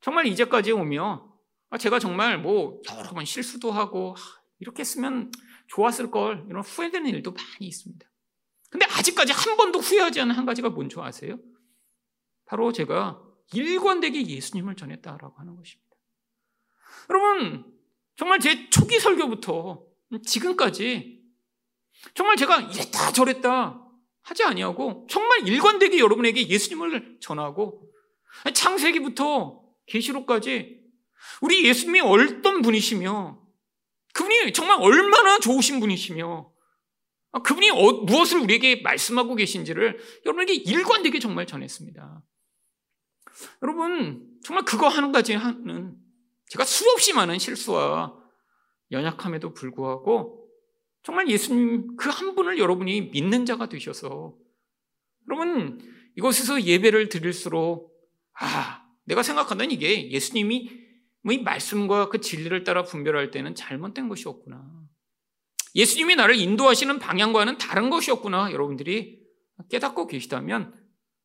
정말 0.00 0.26
이제까지 0.26 0.72
오며 0.72 1.32
아, 1.70 1.78
제가 1.78 1.98
정말 1.98 2.38
뭐 2.38 2.80
여러 2.90 3.10
번 3.10 3.24
실수도 3.24 3.72
하고 3.72 4.14
이렇게 4.58 4.80
했으면 4.80 5.30
좋았을 5.68 6.10
걸 6.10 6.46
이런 6.48 6.62
후회되는 6.62 7.10
일도 7.10 7.32
많이 7.32 7.66
있습니다. 7.66 8.06
근데 8.70 8.86
아직까지 8.86 9.32
한 9.32 9.56
번도 9.56 9.78
후회하지 9.78 10.20
않은 10.20 10.34
한 10.34 10.46
가지가 10.46 10.70
뭔지 10.70 10.96
아세요? 10.98 11.38
바로 12.44 12.72
제가 12.72 13.22
일관되게 13.52 14.26
예수님을 14.26 14.76
전했다라고 14.76 15.38
하는 15.38 15.56
것입니다. 15.56 15.96
여러분, 17.10 17.72
정말 18.16 18.40
제 18.40 18.68
초기 18.70 18.98
설교부터 18.98 19.84
지금까지 20.24 21.23
정말 22.12 22.36
제가 22.36 22.60
이랬다 22.60 23.12
저랬다 23.12 23.80
하지 24.22 24.42
아니하고 24.42 25.06
정말 25.08 25.46
일관되게 25.46 25.98
여러분에게 25.98 26.48
예수님을 26.48 27.18
전하고 27.20 27.90
창세기부터 28.52 29.62
계시록까지 29.86 30.82
우리 31.40 31.66
예수님이 31.66 32.00
어떤 32.00 32.62
분이시며 32.62 33.40
그분이 34.12 34.52
정말 34.52 34.78
얼마나 34.80 35.38
좋으신 35.38 35.80
분이시며 35.80 36.52
그분이 37.42 37.70
어, 37.70 37.92
무엇을 38.04 38.38
우리에게 38.38 38.76
말씀하고 38.76 39.34
계신지를 39.34 39.98
여러분에게 40.24 40.54
일관되게 40.54 41.18
정말 41.18 41.46
전했습니다. 41.46 42.22
여러분 43.62 44.24
정말 44.44 44.64
그거 44.64 44.88
하는 44.88 45.10
가지 45.10 45.34
하는 45.34 45.96
제가 46.48 46.64
수없이 46.64 47.12
많은 47.12 47.38
실수와 47.38 48.16
연약함에도 48.92 49.52
불구하고 49.54 50.43
정말 51.04 51.28
예수님 51.28 51.96
그 51.96 52.10
한 52.10 52.34
분을 52.34 52.58
여러분이 52.58 53.10
믿는 53.12 53.46
자가 53.46 53.68
되셔서 53.68 54.34
여러분 55.28 55.78
이곳에서 56.16 56.62
예배를 56.62 57.08
드릴수록 57.08 57.94
아 58.34 58.84
내가 59.04 59.22
생각하는 59.22 59.70
이게 59.70 60.10
예수님이 60.10 60.84
이 61.30 61.38
말씀과 61.38 62.08
그 62.08 62.20
진리를 62.20 62.64
따라 62.64 62.82
분별할 62.82 63.30
때는 63.30 63.54
잘못된 63.54 64.08
것이었구나. 64.08 64.84
예수님이 65.74 66.16
나를 66.16 66.36
인도하시는 66.36 66.98
방향과는 66.98 67.58
다른 67.58 67.90
것이었구나. 67.90 68.52
여러분들이 68.52 69.20
깨닫고 69.70 70.06
계시다면 70.06 70.74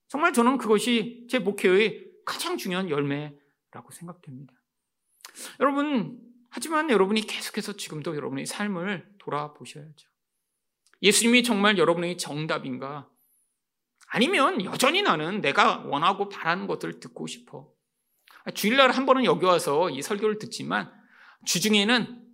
정말 0.08 0.34
저는 0.34 0.58
그것이 0.58 1.28
제 1.30 1.39
목회의 1.39 2.06
가장 2.26 2.58
중요한 2.58 2.89
열매라고 2.89 3.92
생각됩니다. 3.92 4.54
여러분, 5.60 6.20
하지만 6.50 6.89
여러분이 6.89 7.22
계속해서 7.22 7.74
지금도 7.74 8.15
여러분의 8.15 8.46
삶을 8.46 9.08
돌아보셔야죠. 9.30 10.10
예수님이 11.02 11.44
정말 11.44 11.78
여러분의 11.78 12.18
정답인가? 12.18 13.08
아니면 14.08 14.63
여전히 14.65 15.02
나는 15.02 15.42
내가 15.42 15.84
원하고 15.86 16.30
바라는 16.30 16.68
것들을 16.68 17.00
듣고 17.00 17.28
싶어. 17.28 17.72
주일날 18.56 18.92
한 18.92 19.06
번은 19.06 19.26
여기 19.26 19.46
와서 19.46 19.89
이 19.89 20.02
설교를 20.02 20.39
듣지만 20.39 20.92
주중에는 21.46 22.26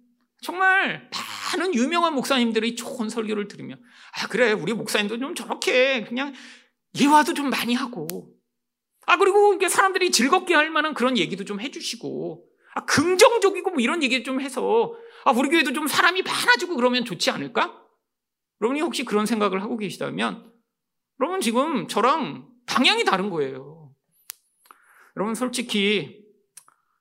정말 0.42 1.10
많은 1.54 1.74
유명한 1.76 2.14
목사님들이 2.14 2.76
좋은 2.76 3.10
설교를 3.10 3.48
들으며 3.48 3.76
아 4.14 4.28
그래 4.28 4.52
우리 4.52 4.74
목사님도 4.74 5.20
좀 5.20 5.36
저렇게 5.36 6.04
그냥 6.06 6.34
예화도 7.00 7.34
좀 7.34 7.50
많이 7.50 7.74
하고 7.74 8.34
아 9.06 9.18
그리고 9.18 9.58
사람들이 9.68 10.12
즐겁게 10.12 10.54
할 10.54 10.70
만한 10.70 10.94
그런 10.94 11.18
얘기도 11.18 11.44
좀 11.44 11.60
해주시고 11.60 12.46
아 12.76 12.86
긍정적이고 12.86 13.72
뭐 13.72 13.80
이런 13.80 14.04
얘기 14.04 14.24
좀 14.24 14.42
해서 14.42 14.94
아 15.24 15.32
우리 15.32 15.50
교회도 15.50 15.74
좀 15.74 15.88
사람이 15.88 16.22
많아지고 16.22 16.76
그러면 16.76 17.06
좋지 17.06 17.32
않을까? 17.32 17.82
여러분이 18.62 18.82
혹시 18.82 19.04
그런 19.04 19.26
생각을 19.26 19.64
하고 19.64 19.78
계시다면 19.78 20.54
여러분 21.20 21.42
지금 21.42 21.88
저랑 21.88 22.48
방향이 22.66 23.06
다른 23.06 23.30
거예요. 23.30 23.96
여러분 25.16 25.36
솔직히 25.36 26.26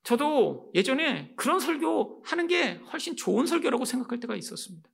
저도 0.05 0.71
예전에 0.75 1.35
그런 1.37 1.59
설교 1.59 2.23
하는 2.25 2.47
게 2.47 2.75
훨씬 2.93 3.17
좋은 3.17 3.47
설교라고 3.47 3.85
생각할 3.85 4.21
때가 4.21 4.37
있었습니다. 4.37 4.89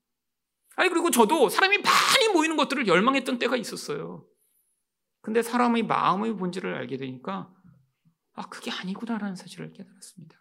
아니 0.76 0.88
그리고 0.88 1.10
저도 1.10 1.50
사람이 1.50 1.78
많이 1.78 2.28
모이는 2.32 2.56
것들을 2.56 2.86
열망했던 2.86 3.38
때가 3.38 3.56
있었어요. 3.56 4.26
근데 5.20 5.42
사람의 5.42 5.82
마음의 5.82 6.36
본질을 6.36 6.74
알게 6.74 6.96
되니까 6.96 7.52
아 8.32 8.48
그게 8.48 8.70
아니구나라는 8.70 9.36
사실을 9.36 9.72
깨달았습니다. 9.74 10.39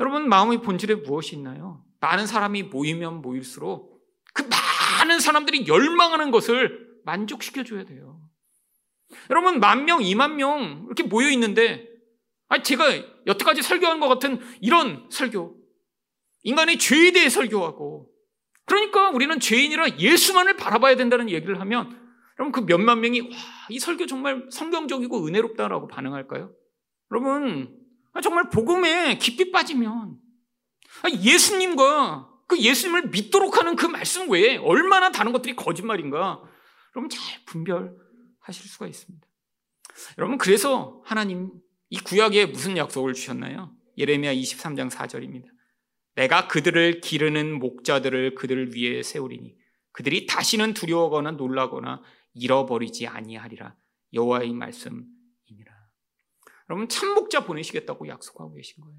여러분 0.00 0.28
마음의 0.28 0.62
본질에 0.62 0.96
무엇이 0.96 1.36
있나요? 1.36 1.84
많은 2.00 2.26
사람이 2.26 2.64
모이면 2.64 3.22
모일수록 3.22 4.02
그 4.32 4.42
많은 4.42 5.20
사람들이 5.20 5.66
열망하는 5.66 6.30
것을 6.30 6.88
만족시켜 7.04 7.64
줘야 7.64 7.84
돼요. 7.84 8.20
여러분 9.30 9.60
만 9.60 9.84
명, 9.84 10.02
이만 10.02 10.36
명 10.36 10.84
이렇게 10.86 11.02
모여 11.02 11.30
있는데 11.30 11.88
아 12.48 12.62
제가 12.62 12.84
여태까지 13.26 13.62
설교한 13.62 14.00
것 14.00 14.08
같은 14.08 14.40
이런 14.60 15.08
설교 15.10 15.56
인간의 16.42 16.78
죄에 16.78 17.12
대해 17.12 17.28
설교하고 17.28 18.10
그러니까 18.66 19.10
우리는 19.10 19.38
죄인이라 19.40 19.98
예수만을 19.98 20.56
바라봐야 20.56 20.96
된다는 20.96 21.30
얘기를 21.30 21.60
하면 21.60 22.00
여러분 22.38 22.52
그 22.52 22.60
몇만 22.60 23.00
명이 23.00 23.20
와, 23.20 23.28
이 23.70 23.78
설교 23.78 24.06
정말 24.06 24.46
성경적이고 24.50 25.26
은혜롭다라고 25.26 25.88
반응할까요? 25.88 26.52
여러분 27.10 27.68
아, 27.68 27.83
정말 28.20 28.48
복음에 28.50 29.18
깊이 29.18 29.50
빠지면 29.50 30.18
아, 31.02 31.10
예수님과 31.10 32.30
그 32.46 32.58
예수님을 32.58 33.08
믿도록 33.08 33.58
하는 33.58 33.76
그 33.76 33.86
말씀 33.86 34.30
외에 34.30 34.56
얼마나 34.56 35.10
다른 35.10 35.32
것들이 35.32 35.56
거짓말인가 35.56 36.42
여러분 36.94 37.08
잘 37.08 37.44
분별하실 37.46 38.68
수가 38.68 38.86
있습니다. 38.86 39.26
여러분 40.18 40.38
그래서 40.38 41.02
하나님 41.04 41.50
이 41.90 41.98
구약에 41.98 42.46
무슨 42.46 42.76
약속을 42.76 43.14
주셨나요? 43.14 43.74
예레미야 43.98 44.34
23장 44.34 44.90
4절입니다. 44.90 45.46
내가 46.16 46.48
그들을 46.48 47.00
기르는 47.00 47.58
목자들을 47.58 48.34
그들 48.34 48.76
위에 48.76 49.02
세우리니 49.02 49.56
그들이 49.92 50.26
다시는 50.26 50.74
두려워거나 50.74 51.32
놀라거나 51.32 52.02
잃어버리지 52.34 53.06
아니하리라. 53.06 53.76
여호와의 54.12 54.52
말씀이니라. 54.52 55.13
여러분 56.68 56.88
참목자 56.88 57.44
보내시겠다고 57.44 58.08
약속하고 58.08 58.54
계신 58.54 58.82
거예요. 58.82 58.96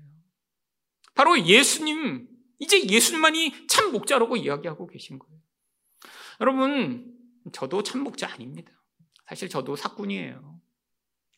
바로 1.13 1.39
예수님 1.39 2.27
이제 2.59 2.87
예수님만이 2.87 3.67
참목자라고 3.67 4.37
이야기하고 4.37 4.87
계신 4.87 5.19
거예요. 5.19 5.39
여러분 6.41 7.13
저도 7.51 7.83
참목자 7.83 8.31
아닙니다. 8.31 8.71
사실 9.27 9.49
저도 9.49 9.75
사꾼이에요. 9.75 10.61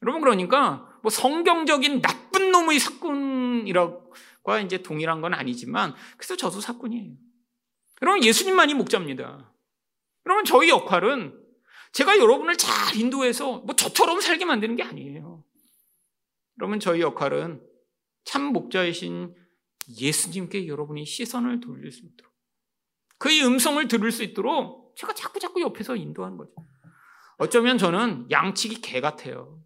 여러분 0.04 0.22
그러니까 0.22 1.00
뭐 1.02 1.10
성경적인 1.10 2.02
나쁜 2.02 2.52
놈의 2.52 2.80
사꾼이라고 2.80 4.14
이제 4.64 4.82
동일한 4.82 5.22
건 5.22 5.34
아니지만 5.34 5.94
그래서 6.18 6.36
저도 6.36 6.62
사꾼이에요. 6.62 7.16
여러분 8.02 8.24
예수님만이 8.24 8.74
목자입니다. 8.76 9.54
여러분 10.26 10.46
저희 10.46 10.70
역할은 10.70 11.40
제가 11.94 12.18
여러분을 12.18 12.58
잘 12.58 12.96
인도해서 12.96 13.60
뭐 13.60 13.76
저처럼 13.76 14.22
살게 14.22 14.46
만드는 14.46 14.76
게 14.76 14.84
아니에요. 14.84 15.44
여러분 16.60 16.80
저희 16.80 17.02
역할은 17.02 17.62
참 18.24 18.44
목자이신 18.54 19.34
예수님께 20.00 20.68
여러분이 20.68 21.06
시선을 21.06 21.60
돌릴 21.60 21.92
수 21.92 22.06
있도록 22.06 22.34
그의 23.20 23.44
음성을 23.46 23.88
들을 23.88 24.12
수 24.12 24.24
있도록 24.24 24.96
제가 24.98 25.14
자꾸 25.14 25.40
자꾸 25.40 25.62
옆에서 25.62 25.96
인도하는 25.96 26.38
거죠. 26.38 26.54
어쩌면 27.38 27.78
저는 27.78 28.30
양치기 28.32 28.82
개 28.82 29.00
같아요. 29.02 29.62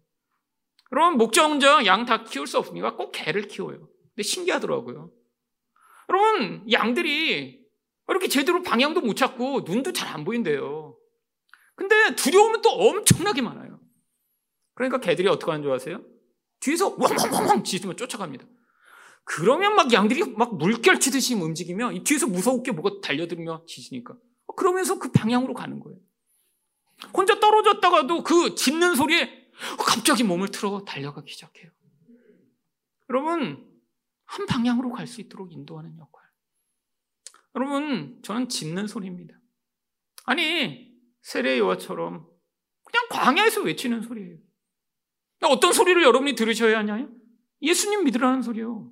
여러분 0.92 1.16
목자 1.16 1.46
혼자 1.46 1.84
양 1.86 2.04
다 2.04 2.24
키울 2.24 2.46
수 2.46 2.58
없으니까 2.58 2.96
꼭 2.96 3.12
개를 3.12 3.48
키워요. 3.48 3.88
근데 4.14 4.22
신기하더라고요. 4.22 5.10
여러분 6.10 6.70
양들이 6.70 7.62
이렇게 8.08 8.28
제대로 8.28 8.62
방향도 8.62 9.00
못 9.00 9.14
찾고 9.14 9.62
눈도 9.66 9.92
잘 9.92 10.12
안 10.12 10.24
보인대요. 10.24 10.98
근데 11.74 12.14
두려우면 12.14 12.60
또 12.60 12.70
엄청나게 12.70 13.40
많아요. 13.40 13.80
그러니까 14.74 15.00
개들이 15.00 15.28
어떻게 15.28 15.50
하는 15.50 15.62
줄 15.62 15.72
아세요? 15.72 16.04
뒤에서 16.62 16.96
왕왕왕왕 16.98 17.64
짖으면 17.64 17.96
쫓아갑니다. 17.96 18.46
그러면 19.24 19.76
막 19.76 19.92
양들이 19.92 20.24
막 20.36 20.56
물결 20.56 21.00
치듯이 21.00 21.34
움직이면 21.34 22.04
뒤에서 22.04 22.26
무서웠게 22.26 22.72
뭐가 22.72 23.00
달려들며 23.00 23.64
짖으니까 23.66 24.16
그러면서 24.56 24.98
그 24.98 25.10
방향으로 25.12 25.54
가는 25.54 25.80
거예요. 25.80 25.98
혼자 27.14 27.38
떨어졌다가도 27.38 28.22
그 28.22 28.54
짖는 28.54 28.94
소리에 28.94 29.50
갑자기 29.78 30.24
몸을 30.24 30.48
틀어 30.48 30.84
달려가기 30.84 31.30
시작해요. 31.32 31.70
여러분, 33.10 33.68
한 34.24 34.46
방향으로 34.46 34.90
갈 34.92 35.06
수 35.06 35.20
있도록 35.20 35.52
인도하는 35.52 35.96
역할. 35.98 36.24
여러분, 37.54 38.20
저는 38.22 38.48
짖는 38.48 38.86
소리입니다. 38.86 39.34
아니, 40.24 40.90
세례 41.20 41.58
요와처럼 41.58 42.26
그냥 42.84 43.08
광야에서 43.10 43.62
외치는 43.62 44.02
소리예요. 44.02 44.38
어떤 45.48 45.72
소리를 45.72 46.02
여러분이 46.02 46.34
들으셔야 46.34 46.78
하냐요? 46.78 47.08
예수님 47.62 48.04
믿으라는 48.04 48.42
소리요. 48.42 48.90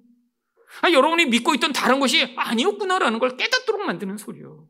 아, 0.83 0.91
여러분이 0.91 1.27
믿고 1.27 1.55
있던 1.55 1.73
다른 1.73 2.01
것이 2.01 2.35
아니었구나라는 2.37 3.19
걸 3.19 3.37
깨닫도록 3.37 3.83
만드는 3.83 4.17
소리요. 4.19 4.69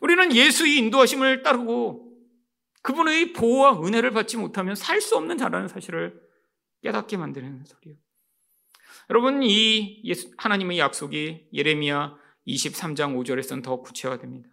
우리는 0.00 0.34
예수의 0.34 0.76
인도하심을 0.78 1.42
따르고 1.42 2.12
그분의 2.82 3.32
보호와 3.32 3.80
은혜를 3.82 4.10
받지 4.10 4.36
못하면 4.36 4.74
살 4.74 5.00
수 5.00 5.16
없는 5.16 5.38
자라는 5.38 5.68
사실을 5.68 6.20
깨닫게 6.82 7.16
만드는 7.16 7.64
소리요. 7.64 7.96
여러분, 9.10 9.42
이 9.42 10.02
하나님의 10.36 10.78
약속이 10.78 11.48
예레미야 11.52 12.16
23장 12.46 13.16
5절에서는 13.16 13.62
더 13.62 13.80
구체화됩니다. 13.80 14.48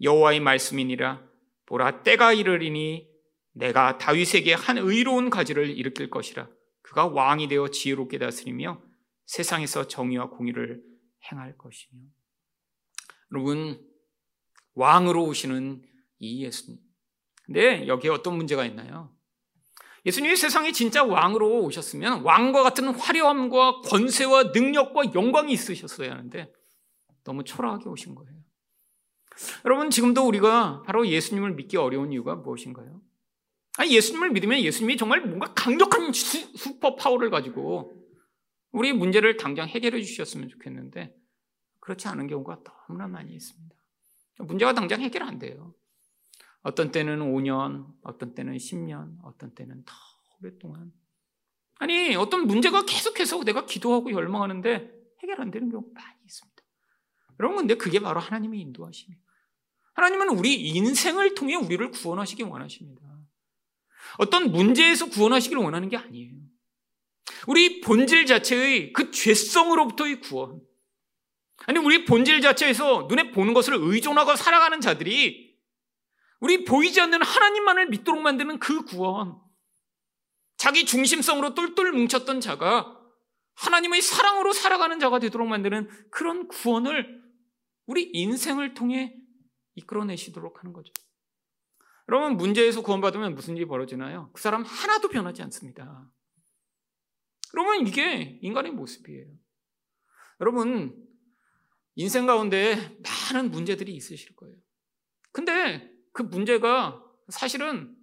여호와의 0.00 0.40
말씀이니라 0.40 1.22
보라 1.66 2.02
때가 2.02 2.32
이르리니 2.32 3.08
내가 3.52 3.98
다윗에게 3.98 4.54
한 4.54 4.78
의로운 4.78 5.30
가지를 5.30 5.76
일으킬 5.76 6.10
것이라 6.10 6.48
그가 6.82 7.06
왕이 7.06 7.48
되어 7.48 7.68
지혜롭게 7.68 8.18
다스리며 8.18 8.82
세상에서 9.26 9.88
정의와 9.88 10.30
공의를 10.30 10.82
행할 11.30 11.56
것이며 11.56 12.00
여러분 13.32 13.80
왕으로 14.74 15.24
오시는 15.24 15.82
이 16.18 16.44
예수님 16.44 16.80
근데 17.44 17.86
여기에 17.86 18.10
어떤 18.10 18.36
문제가 18.36 18.64
있나요? 18.64 19.14
예수님이 20.04 20.36
세상에 20.36 20.72
진짜 20.72 21.04
왕으로 21.04 21.62
오셨으면 21.62 22.22
왕과 22.22 22.62
같은 22.62 22.88
화려함과 22.88 23.82
권세와 23.82 24.44
능력과 24.54 25.14
영광이 25.14 25.52
있으셨어야 25.52 26.12
하는데 26.12 26.52
너무 27.24 27.44
초라하게 27.44 27.88
오신 27.88 28.14
거예요. 28.14 28.32
여러분, 29.64 29.90
지금도 29.90 30.26
우리가 30.26 30.82
바로 30.82 31.06
예수님을 31.06 31.54
믿기 31.54 31.76
어려운 31.76 32.12
이유가 32.12 32.34
무엇인가요? 32.34 33.00
아니, 33.78 33.94
예수님을 33.94 34.30
믿으면 34.30 34.60
예수님이 34.60 34.96
정말 34.96 35.20
뭔가 35.22 35.52
강력한 35.54 36.12
수, 36.12 36.78
퍼 36.78 36.96
파워를 36.96 37.30
가지고 37.30 37.96
우리 38.70 38.92
문제를 38.92 39.36
당장 39.36 39.68
해결해 39.68 40.02
주셨으면 40.02 40.48
좋겠는데 40.48 41.14
그렇지 41.80 42.08
않은 42.08 42.26
경우가 42.26 42.62
너무나 42.64 43.08
많이 43.08 43.34
있습니다. 43.34 43.74
문제가 44.38 44.72
당장 44.72 45.00
해결 45.00 45.22
안 45.22 45.38
돼요. 45.38 45.74
어떤 46.62 46.92
때는 46.92 47.18
5년, 47.20 47.86
어떤 48.02 48.34
때는 48.34 48.56
10년, 48.56 49.18
어떤 49.22 49.54
때는 49.54 49.84
더 49.84 49.94
오랫동안. 50.40 50.92
아니, 51.78 52.14
어떤 52.14 52.46
문제가 52.46 52.84
계속해서 52.84 53.42
내가 53.44 53.66
기도하고 53.66 54.12
열망하는데 54.12 55.02
해결 55.22 55.40
안 55.40 55.50
되는 55.50 55.68
경우가 55.70 55.90
많이 55.92 56.18
있습니다. 56.24 56.62
여러분, 57.40 57.58
근데 57.58 57.74
그게 57.74 57.98
바로 57.98 58.20
하나님의 58.20 58.60
인도하심이에요. 58.60 59.20
하나님은 59.94 60.28
우리 60.30 60.68
인생을 60.68 61.34
통해 61.34 61.56
우리를 61.56 61.90
구원하시기 61.90 62.44
원하십니다. 62.44 63.11
어떤 64.18 64.50
문제에서 64.50 65.06
구원하시기를 65.06 65.62
원하는 65.62 65.88
게 65.88 65.96
아니에요. 65.96 66.32
우리 67.46 67.80
본질 67.80 68.26
자체의 68.26 68.92
그 68.92 69.10
죄성으로부터의 69.10 70.20
구원. 70.20 70.60
아니, 71.66 71.78
우리 71.78 72.04
본질 72.04 72.40
자체에서 72.40 73.06
눈에 73.08 73.30
보는 73.30 73.54
것을 73.54 73.74
의존하고 73.74 74.36
살아가는 74.36 74.80
자들이 74.80 75.52
우리 76.40 76.64
보이지 76.64 77.00
않는 77.00 77.22
하나님만을 77.22 77.88
믿도록 77.88 78.20
만드는 78.20 78.58
그 78.58 78.84
구원. 78.84 79.40
자기 80.56 80.84
중심성으로 80.84 81.54
똘똘 81.54 81.92
뭉쳤던 81.92 82.40
자가 82.40 82.98
하나님의 83.54 84.02
사랑으로 84.02 84.52
살아가는 84.52 84.98
자가 84.98 85.18
되도록 85.18 85.46
만드는 85.46 85.88
그런 86.10 86.48
구원을 86.48 87.22
우리 87.86 88.10
인생을 88.12 88.74
통해 88.74 89.14
이끌어내시도록 89.74 90.60
하는 90.60 90.72
거죠. 90.72 90.92
여러분, 92.08 92.36
문제에서 92.36 92.82
구원받으면 92.82 93.34
무슨 93.34 93.56
일이 93.56 93.66
벌어지나요? 93.66 94.30
그 94.32 94.40
사람 94.40 94.62
하나도 94.62 95.08
변하지 95.08 95.42
않습니다. 95.42 96.10
여러분, 97.54 97.86
이게 97.86 98.38
인간의 98.42 98.72
모습이에요. 98.72 99.28
여러분, 100.40 100.96
인생 101.94 102.26
가운데 102.26 102.98
많은 103.32 103.50
문제들이 103.50 103.94
있으실 103.94 104.34
거예요. 104.36 104.56
근데 105.30 105.90
그 106.12 106.22
문제가 106.22 107.02
사실은 107.28 107.96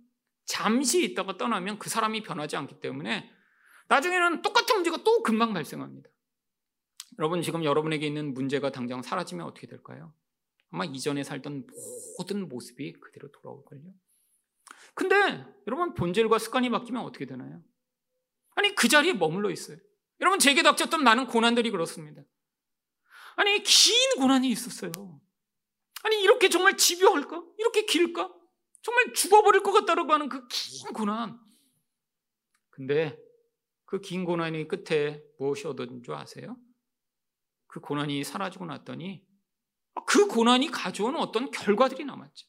잠시 0.45 1.03
있다가 1.03 1.37
떠나면 1.37 1.77
그 1.79 1.89
사람이 1.89 2.23
변하지 2.23 2.57
않기 2.57 2.79
때문에 2.79 3.29
나중에는 3.87 4.41
똑같은 4.41 4.75
문제가 4.75 5.03
또 5.03 5.21
금방 5.23 5.53
발생합니다. 5.53 6.09
여러분 7.19 7.41
지금 7.41 7.63
여러분에게 7.63 8.07
있는 8.07 8.33
문제가 8.33 8.71
당장 8.71 9.01
사라지면 9.01 9.45
어떻게 9.45 9.67
될까요? 9.67 10.13
아마 10.71 10.85
이전에 10.85 11.23
살던 11.23 11.67
모든 12.17 12.47
모습이 12.47 12.93
그대로 12.93 13.31
돌아올걸요. 13.31 13.81
근데 14.93 15.45
여러분 15.67 15.93
본질과 15.93 16.39
습관이 16.39 16.69
바뀌면 16.69 17.03
어떻게 17.03 17.25
되나요? 17.25 17.63
아니 18.55 18.75
그 18.75 18.87
자리에 18.87 19.13
머물러 19.13 19.49
있어요. 19.51 19.77
여러분 20.19 20.39
제게 20.39 20.61
닥쳤던 20.61 21.03
많은 21.03 21.27
고난들이 21.27 21.71
그렇습니다. 21.71 22.21
아니 23.35 23.63
긴 23.63 23.95
고난이 24.17 24.49
있었어요. 24.49 24.91
아니 26.03 26.21
이렇게 26.21 26.49
정말 26.49 26.77
집요할까? 26.77 27.43
이렇게 27.57 27.85
길까? 27.85 28.33
정말 28.81 29.13
죽어버릴 29.13 29.63
것 29.63 29.71
같다라고 29.71 30.11
하는 30.13 30.29
그 30.29 30.47
긴 30.47 30.93
고난. 30.93 31.39
근데 32.69 33.17
그 33.85 33.99
긴 34.01 34.23
고난의 34.25 34.67
끝에 34.67 35.23
무엇이 35.39 35.67
얻은 35.67 36.03
줄 36.03 36.13
아세요? 36.15 36.57
그 37.67 37.79
고난이 37.79 38.23
사라지고 38.23 38.65
났더니 38.65 39.25
그 40.05 40.27
고난이 40.27 40.71
가져오는 40.71 41.19
어떤 41.19 41.51
결과들이 41.51 42.05
남았죠. 42.05 42.47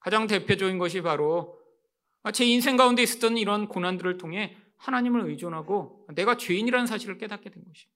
가장 0.00 0.26
대표적인 0.26 0.78
것이 0.78 1.02
바로 1.02 1.60
제 2.32 2.44
인생 2.44 2.76
가운데 2.76 3.02
있었던 3.02 3.38
이런 3.38 3.68
고난들을 3.68 4.18
통해 4.18 4.56
하나님을 4.76 5.28
의존하고 5.28 6.06
내가 6.14 6.36
죄인이라는 6.36 6.86
사실을 6.86 7.18
깨닫게 7.18 7.50
된 7.50 7.64
것이에요. 7.64 7.90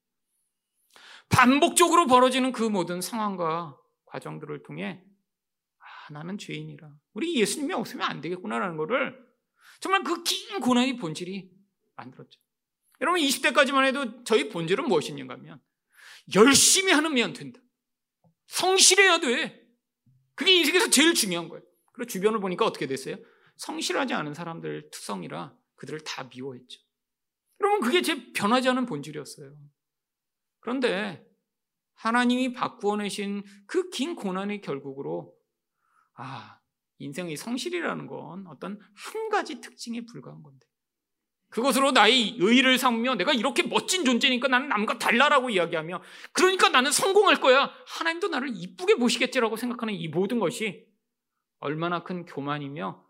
반복적으로 1.28 2.06
벌어지는 2.06 2.52
그 2.52 2.62
모든 2.64 3.00
상황과 3.00 3.76
과정들을 4.06 4.62
통해 4.64 5.04
아, 5.78 6.12
나는 6.12 6.38
죄인이라. 6.38 6.90
우리 7.14 7.36
예수님이 7.36 7.74
없으면 7.74 8.06
안 8.06 8.20
되겠구나라는 8.20 8.76
것을 8.76 9.30
정말 9.78 10.02
그 10.02 10.22
긴 10.24 10.60
고난의 10.60 10.96
본질이 10.96 11.50
만들었죠. 11.96 12.40
여러분 13.00 13.20
20대까지만 13.20 13.84
해도 13.86 14.24
저희 14.24 14.48
본질은 14.48 14.88
무엇이냐 14.88 15.24
하면 15.28 15.60
열심히 16.34 16.92
하면 16.92 17.32
된다. 17.32 17.60
성실해야 18.50 19.18
돼. 19.20 19.66
그게 20.34 20.52
인생에서 20.52 20.90
제일 20.90 21.14
중요한 21.14 21.48
거예요. 21.48 21.62
그리고 21.92 22.08
주변을 22.08 22.40
보니까 22.40 22.64
어떻게 22.64 22.86
됐어요? 22.86 23.16
성실하지 23.56 24.14
않은 24.14 24.34
사람들 24.34 24.90
투성이라 24.90 25.54
그들을 25.76 26.00
다 26.00 26.24
미워했죠. 26.24 26.80
여러분 27.60 27.80
그게 27.80 28.02
제 28.02 28.32
변하지 28.32 28.68
않은 28.70 28.86
본질이었어요. 28.86 29.54
그런데 30.60 31.24
하나님이 31.94 32.52
바꾸어 32.54 32.96
내신 32.96 33.42
그 33.66 33.90
긴 33.90 34.16
고난의 34.16 34.62
결국으로 34.62 35.36
아 36.14 36.58
인생의 36.98 37.36
성실이라는 37.36 38.06
건 38.06 38.46
어떤 38.46 38.78
한 38.94 39.28
가지 39.28 39.60
특징에 39.60 40.04
불과한 40.06 40.42
건데 40.42 40.66
그것으로 41.50 41.90
나의 41.90 42.36
의의를 42.38 42.78
삼으며 42.78 43.16
내가 43.16 43.32
이렇게 43.32 43.62
멋진 43.64 44.04
존재니까 44.04 44.48
나는 44.48 44.68
남과 44.68 44.98
달라라고 44.98 45.50
이야기하며 45.50 46.02
그러니까 46.32 46.68
나는 46.68 46.92
성공할 46.92 47.40
거야 47.40 47.72
하나님도 47.86 48.28
나를 48.28 48.52
이쁘게 48.54 48.94
보시겠지라고 48.94 49.56
생각하는 49.56 49.94
이 49.94 50.08
모든 50.08 50.38
것이 50.38 50.86
얼마나 51.58 52.02
큰 52.02 52.24
교만이며 52.24 53.04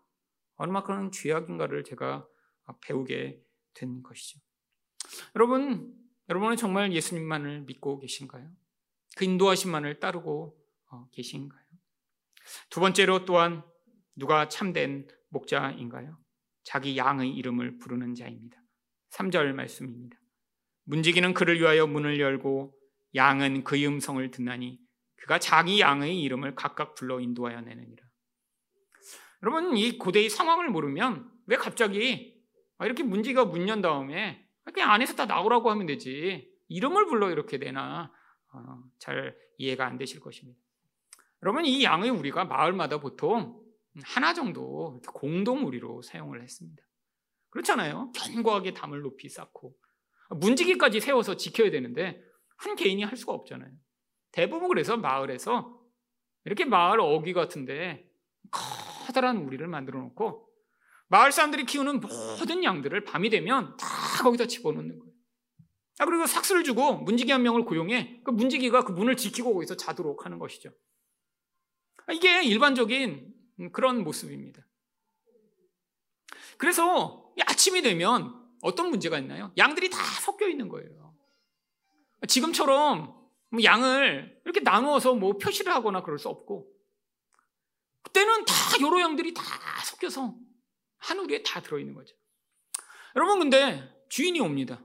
얼마나 0.55 0.83
큰 0.83 1.11
죄악인가를 1.11 1.83
제가 1.83 2.27
배우게 2.81 3.41
된 3.73 4.03
것이죠 4.03 4.39
여러분 5.35 5.93
여러분은 6.29 6.55
정말 6.55 6.93
예수님만을 6.93 7.61
믿고 7.61 7.99
계신가요? 7.99 8.49
그 9.17 9.25
인도하심만을 9.25 9.99
따르고 9.99 10.57
어, 10.89 11.07
계신가요? 11.11 11.61
두 12.69 12.79
번째로 12.79 13.25
또한 13.25 13.63
누가 14.15 14.47
참된 14.47 15.07
목자인가요? 15.29 16.17
자기 16.63 16.97
양의 16.97 17.31
이름을 17.35 17.79
부르는 17.79 18.15
자입니다. 18.15 18.57
3절 19.11 19.53
말씀입니다. 19.53 20.17
문지기는 20.85 21.33
그를 21.33 21.59
위하여 21.59 21.87
문을 21.87 22.19
열고 22.19 22.73
양은 23.15 23.63
그의 23.63 23.87
음성을 23.87 24.31
듣나니 24.31 24.79
그가 25.17 25.39
자기 25.39 25.79
양의 25.79 26.21
이름을 26.21 26.55
각각 26.55 26.95
불러 26.95 27.19
인도하여 27.19 27.61
내느니라. 27.61 28.03
여러분 29.43 29.75
이 29.75 29.97
고대의 29.97 30.29
상황을 30.29 30.69
모르면 30.69 31.29
왜 31.47 31.57
갑자기 31.57 32.41
이렇게 32.79 33.03
문지가 33.03 33.45
문 33.45 33.67
연 33.67 33.81
다음에 33.81 34.47
그냥 34.73 34.91
안에서 34.91 35.15
다 35.15 35.25
나오라고 35.25 35.69
하면 35.71 35.85
되지 35.85 36.49
이름을 36.69 37.07
불러 37.07 37.29
이렇게 37.31 37.57
되나 37.59 38.11
어, 38.53 38.83
잘 38.99 39.35
이해가 39.57 39.85
안 39.85 39.97
되실 39.97 40.19
것입니다. 40.19 40.59
여러분 41.43 41.65
이 41.65 41.83
양의 41.83 42.09
우리가 42.09 42.45
마을마다 42.45 42.99
보통 42.99 43.60
하나 44.03 44.33
정도 44.33 45.01
공동 45.13 45.65
우리로 45.65 46.01
사용을 46.01 46.41
했습니다. 46.41 46.83
그렇잖아요. 47.49 48.11
견고하게 48.15 48.73
담을 48.73 49.01
높이 49.01 49.27
쌓고 49.27 49.75
문지기까지 50.29 51.01
세워서 51.01 51.35
지켜야 51.35 51.69
되는데 51.71 52.23
한 52.57 52.75
개인이 52.75 53.03
할 53.03 53.17
수가 53.17 53.33
없잖아요. 53.33 53.71
대부분 54.31 54.69
그래서 54.69 54.95
마을에서 54.95 55.77
이렇게 56.45 56.65
마을 56.65 56.99
어귀 57.01 57.33
같은데 57.33 58.09
커다란 58.49 59.37
우리를 59.37 59.65
만들어 59.67 59.99
놓고 59.99 60.49
마을 61.07 61.31
사람들이 61.33 61.65
키우는 61.65 61.99
모든 61.99 62.63
양들을 62.63 63.03
밤이 63.03 63.29
되면 63.29 63.75
다 63.75 63.87
거기다 64.23 64.47
집어넣는 64.47 64.97
거예요. 64.97 65.13
아, 65.99 66.05
그리고 66.05 66.25
삭스를 66.25 66.63
주고 66.63 66.95
문지기 66.95 67.31
한 67.31 67.43
명을 67.43 67.65
고용해 67.65 68.21
그 68.23 68.31
문지기가 68.31 68.85
그 68.85 68.93
문을 68.93 69.17
지키고 69.17 69.53
거기서 69.53 69.75
자도록 69.75 70.25
하는 70.25 70.39
것이죠. 70.39 70.71
아, 72.07 72.13
이게 72.13 72.43
일반적인 72.43 73.30
그런 73.71 74.03
모습입니다. 74.03 74.65
그래서 76.57 77.33
아침이 77.45 77.81
되면 77.81 78.39
어떤 78.61 78.89
문제가 78.89 79.17
있나요? 79.19 79.51
양들이 79.57 79.89
다 79.89 79.97
섞여 80.21 80.47
있는 80.47 80.69
거예요. 80.69 81.15
지금처럼 82.27 83.19
뭐 83.49 83.63
양을 83.63 84.41
이렇게 84.45 84.61
나누어서 84.61 85.15
뭐 85.15 85.37
표시를 85.37 85.73
하거나 85.73 86.01
그럴 86.01 86.17
수 86.17 86.29
없고 86.29 86.71
그때는 88.03 88.45
다 88.45 88.53
여러 88.81 89.01
양들이 89.01 89.33
다 89.33 89.43
섞여서 89.85 90.35
한 90.97 91.19
우리에 91.19 91.43
다 91.43 91.61
들어있는 91.61 91.93
거죠. 91.93 92.15
여러분 93.15 93.39
근데 93.39 94.05
주인이 94.09 94.39
옵니다. 94.39 94.81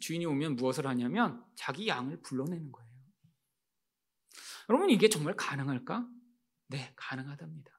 주인이 0.00 0.24
오면 0.26 0.56
무엇을 0.56 0.86
하냐면 0.86 1.44
자기 1.56 1.88
양을 1.88 2.22
불러내는 2.22 2.70
거예요. 2.70 2.90
여러분 4.68 4.90
이게 4.90 5.08
정말 5.08 5.34
가능할까? 5.36 6.06
네, 6.68 6.92
가능하답니다. 6.96 7.73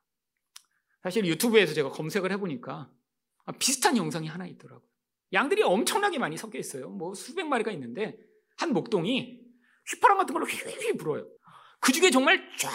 사실 1.06 1.24
유튜브에서 1.28 1.76
제가 1.76 1.92
검색을 1.92 2.32
해보니까 2.32 2.90
비슷한 3.60 3.96
영상이 3.96 4.28
하나 4.28 4.48
있더라고요. 4.48 4.90
양들이 5.34 5.62
엄청나게 5.62 6.18
많이 6.18 6.36
섞여 6.36 6.58
있어요. 6.58 6.90
뭐 6.90 7.14
수백 7.14 7.46
마리가 7.46 7.70
있는데 7.74 8.18
한 8.58 8.74
목동이 8.74 9.40
휘파람 9.88 10.18
같은 10.18 10.34
걸로 10.34 10.48
휘휘 10.48 10.98
불어요. 10.98 11.28
그 11.80 11.92
중에 11.92 12.10
정말 12.10 12.50
쫙 12.58 12.72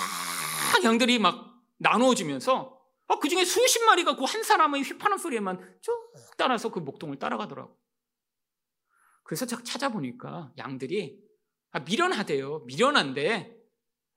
양들이 0.84 1.18
막 1.18 1.60
나누어지면서 1.78 2.80
아, 3.08 3.18
그 3.18 3.28
중에 3.28 3.44
수십 3.44 3.82
마리가 3.84 4.14
그 4.14 4.22
한 4.22 4.44
사람의 4.44 4.82
휘파람 4.84 5.18
소리에만 5.18 5.78
쭉 5.80 6.12
따라서 6.38 6.70
그 6.70 6.78
목동을 6.78 7.18
따라가더라고. 7.18 7.76
그래서 9.24 9.44
제가 9.44 9.64
찾아보니까 9.64 10.52
양들이 10.56 11.18
아, 11.72 11.80
미련하대요. 11.80 12.60
미련한데 12.66 13.56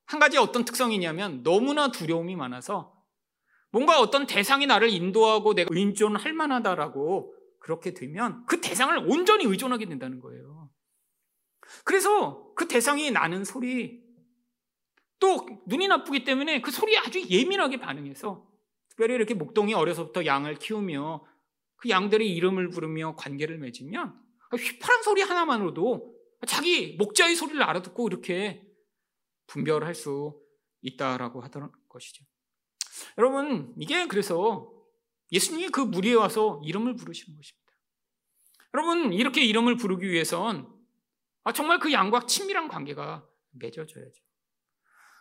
한 0.05 0.20
가지 0.20 0.38
어떤 0.38 0.66
특성이냐면 0.66 1.41
너무나 1.41 1.89
두려움이 1.91 2.36
많아서 2.36 3.03
뭔가 3.74 3.99
어떤 3.99 4.28
대상이 4.28 4.67
나를 4.67 4.89
인도하고 4.89 5.55
내가 5.55 5.69
의존할 5.71 6.32
만하다라고 6.32 7.36
그렇게 7.59 7.95
되면 7.95 8.45
그 8.45 8.61
대상을 8.61 8.95
온전히 9.09 9.45
의존하게 9.45 9.88
된다는 9.88 10.19
거예요. 10.19 10.69
그래서 11.84 12.53
그 12.53 12.67
대상이 12.67 13.09
나는 13.09 13.43
소리 13.43 14.03
또 15.19 15.47
눈이 15.65 15.88
나쁘기 15.88 16.24
때문에 16.24 16.61
그 16.61 16.69
소리에 16.69 16.99
아주 16.99 17.28
예민하게 17.28 17.80
반응해서 17.80 18.47
특별히 18.89 19.15
이렇게 19.15 19.34
목동이 19.34 19.74
어려서부터 19.74 20.24
양을 20.28 20.55
키우며 20.59 21.26
그 21.78 21.89
양들의 21.89 22.30
이름을 22.30 22.69
부르며 22.69 23.15
관계를 23.15 23.57
맺으면 23.57 24.13
휘파람 24.55 25.01
소리 25.01 25.24
하나만으로도 25.24 26.15
자기 26.45 26.95
목자의 26.97 27.36
소리를 27.36 27.63
알아듣고 27.63 28.07
이렇게 28.07 28.67
분별할 29.47 29.95
수 29.95 30.39
있다라고 30.82 31.41
하던 31.41 31.71
것이죠. 31.89 32.24
여러분, 33.18 33.74
이게 33.78 34.08
그래서 34.08 34.72
예수님이 35.32 35.70
그 35.70 35.82
무리에 35.82 36.14
와서 36.14 36.62
이름을 36.64 36.96
부르시는 36.96 37.36
것입니다. 37.36 37.64
여러분, 38.74 39.14
이렇게 39.14 39.44
이름을 39.44 39.78
부르기 39.78 40.10
위해선 40.10 40.72
아, 41.44 41.52
정말 41.52 41.80
그 41.80 41.91
양과 41.91 42.26
친밀한 42.26 42.68
관계가 42.68 43.28
맺어져야죠. 43.52 44.24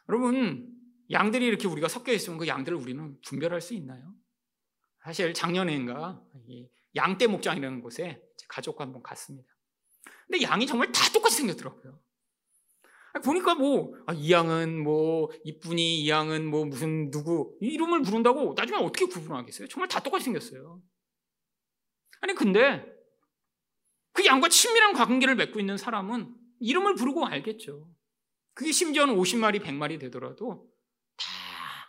여러분, 0.08 0.72
양들이 1.10 1.44
이렇게 1.44 1.66
우리가 1.66 1.88
섞여 1.88 2.12
있으면 2.12 2.38
그 2.38 2.46
양들을 2.46 2.76
우리는 2.78 3.20
분별할 3.22 3.60
수 3.60 3.74
있나요? 3.74 4.14
사실 5.04 5.34
작년에인가 5.34 6.22
양떼 6.94 7.26
목장이라는 7.26 7.80
곳에 7.80 8.22
가족과 8.48 8.84
한번 8.84 9.02
갔습니다. 9.02 9.52
근데 10.26 10.42
양이 10.42 10.66
정말 10.66 10.92
다 10.92 11.10
똑같이 11.12 11.38
생겼더라고요. 11.38 12.00
보니까 13.20 13.54
뭐, 13.54 13.94
아, 14.06 14.14
이 14.14 14.32
양은 14.32 14.82
뭐, 14.82 15.30
이쁜이, 15.44 16.02
이 16.02 16.08
양은 16.08 16.46
뭐, 16.46 16.64
무슨 16.64 17.10
누구, 17.10 17.56
이름을 17.60 18.02
부른다고 18.02 18.54
나중에 18.56 18.78
어떻게 18.78 19.04
구분하겠어요? 19.04 19.68
정말 19.68 19.88
다 19.88 20.00
똑같이 20.00 20.24
생겼어요. 20.24 20.82
아니, 22.20 22.34
근데 22.34 22.84
그 24.12 24.24
양과 24.24 24.48
친밀한 24.48 24.92
관계를 24.94 25.34
맺고 25.36 25.60
있는 25.60 25.76
사람은 25.76 26.34
이름을 26.60 26.94
부르고 26.94 27.26
알겠죠. 27.26 27.90
그게 28.54 28.72
심지어는 28.72 29.14
50마리, 29.14 29.62
100마리 29.62 29.98
되더라도 30.00 30.70
다 31.16 31.26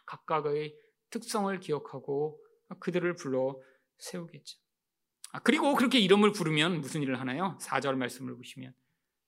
각각의 0.06 0.76
특성을 1.10 1.58
기억하고 1.60 2.40
그들을 2.80 3.16
불러 3.16 3.60
세우겠죠. 4.00 4.58
아, 5.32 5.40
그리고 5.40 5.76
그렇게 5.76 6.00
이름을 6.00 6.32
부르면 6.32 6.82
무슨 6.82 7.02
일을 7.02 7.20
하나요? 7.20 7.58
4절 7.62 7.96
말씀을 7.96 8.36
보시면 8.36 8.74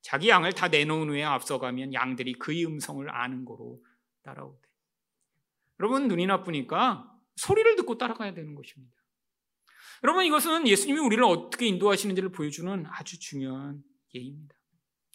자기 0.06 0.30
양을 0.30 0.53
다 0.53 0.68
내놓은 0.68 1.10
후에 1.10 1.24
앞서가면 1.24 1.95
양들이 1.95 2.34
그의 2.34 2.64
음성을 2.68 3.10
아는 3.10 3.43
거로 3.43 3.84
따라오대. 4.22 4.62
여러분 5.80 6.08
눈이 6.08 6.28
나쁘니까 6.28 7.12
소리를 7.38 7.76
듣고 7.76 7.97
따라가야 7.97 8.36
되는 8.36 8.53
것입니다. 8.53 8.95
여러분 10.03 10.24
이것은 10.24 10.68
예수님이 10.68 10.99
우리를 10.99 11.24
어떻게 11.24 11.66
인도하시는지를 11.66 12.30
보여주는 12.30 12.86
아주 12.86 13.20
중요한 13.20 13.84
예입니다. 14.14 14.56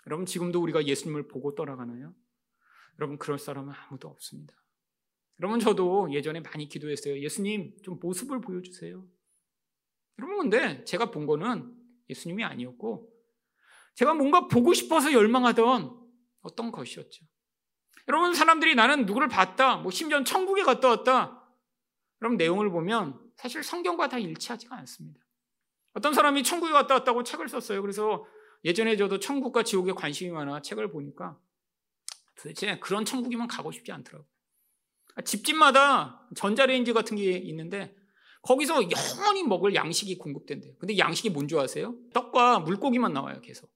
여러분 0.09 0.27
지금도 0.27 0.61
우리가 0.61 0.85
예수님을 0.85 1.29
보고 1.29 1.55
떠나가나요? 1.55 2.13
여러분 2.99 3.17
그럴 3.17 3.39
사람은 3.39 3.73
아무도 3.73 4.09
없습니다. 4.09 4.53
여러분 5.39 5.61
저도 5.61 6.13
예전에 6.13 6.41
많이 6.41 6.69
기도했어요. 6.69 7.21
예수님 7.21 7.77
좀 7.85 8.01
모습을 8.01 8.41
보여주세요. 8.41 9.07
여러분 10.19 10.39
근데 10.39 10.85
제가 10.85 11.13
본 11.13 11.27
거는 11.27 11.77
예수님이 12.09 12.43
아니었고 12.43 13.10
제가 13.95 14.15
뭔가 14.15 14.49
보고 14.49 14.73
싶어서 14.73 15.13
열망하던 15.13 15.99
어떤 16.43 16.73
것이었죠. 16.73 17.25
여러분 18.09 18.35
사람들이 18.35 18.75
나는 18.75 19.07
누구를 19.07 19.29
봤다. 19.29 19.77
뭐 19.77 19.91
심지어 19.91 20.25
천국에 20.25 20.63
갔다 20.63 20.89
왔다. 20.89 21.45
그럼 22.19 22.37
내용을 22.37 22.71
보면 22.71 23.19
사실 23.37 23.63
성경과 23.63 24.09
다 24.09 24.19
일치하지가 24.19 24.77
않습니다. 24.79 25.21
어떤 25.93 26.15
사람이 26.15 26.43
천국에 26.43 26.73
갔다 26.73 26.95
왔다고 26.95 27.23
책을 27.25 27.49
썼어요. 27.49 27.83
그래서 27.83 28.25
예전에 28.65 28.97
저도 28.97 29.19
천국과 29.19 29.63
지옥에 29.63 29.93
관심이 29.93 30.31
많아 30.31 30.63
책을 30.63 30.91
보니까 30.93 31.39
도대체 32.37 32.79
그런 32.79 33.05
천국이면 33.05 33.49
가고 33.49 33.71
싶지 33.73 33.93
않더라고요. 33.93 34.29
집집마다 35.25 36.29
전자레인지 36.37 36.93
같은 36.93 37.17
게 37.17 37.33
있는데 37.33 37.95
거기서 38.43 38.83
영원히 38.91 39.43
먹을 39.43 39.75
양식이 39.75 40.17
공급된대요. 40.19 40.75
근데 40.79 40.97
양식이 40.97 41.31
뭔 41.31 41.47
줄 41.49 41.59
아세요? 41.59 41.95
떡과 42.15 42.61
물고기만 42.61 43.13
나와요, 43.13 43.41
계속. 43.43 43.71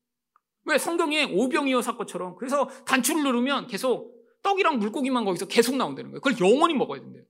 왜? 0.64 0.78
성경에 0.78 1.24
오병이어 1.24 1.82
사건처럼. 1.82 2.36
그래서 2.36 2.68
단추를 2.84 3.22
누르면 3.22 3.66
계속 3.66 4.14
떡이랑 4.42 4.78
물고기만 4.78 5.24
거기서 5.24 5.46
계속 5.46 5.76
나온다는 5.76 6.10
거예요. 6.10 6.20
그걸 6.20 6.38
영원히 6.40 6.74
먹어야 6.74 7.00
된대요. 7.00 7.24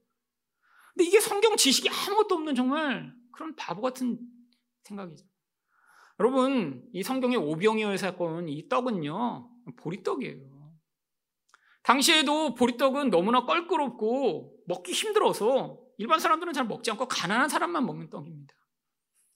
근데 0.93 1.05
이게 1.07 1.19
성경 1.19 1.55
지식이 1.57 1.89
아무것도 1.89 2.35
없는 2.35 2.55
정말 2.55 3.13
그런 3.31 3.55
바보 3.55 3.81
같은 3.81 4.17
생각이죠. 4.83 5.25
여러분, 6.19 6.87
이 6.93 7.03
성경의 7.03 7.37
오병이어 7.37 7.97
사건, 7.97 8.47
이 8.47 8.69
떡은요, 8.69 9.49
보리떡이에요. 9.77 10.55
당시에도 11.83 12.55
보리떡은 12.55 13.09
너무나 13.09 13.45
껄끄럽고 13.45 14.55
먹기 14.67 14.91
힘들어서 14.91 15.77
일반 15.97 16.19
사람들은 16.19 16.53
잘 16.53 16.65
먹지 16.65 16.89
않고 16.91 17.07
가난한 17.07 17.49
사람만 17.49 17.85
먹는 17.85 18.09
떡입니다. 18.09 18.53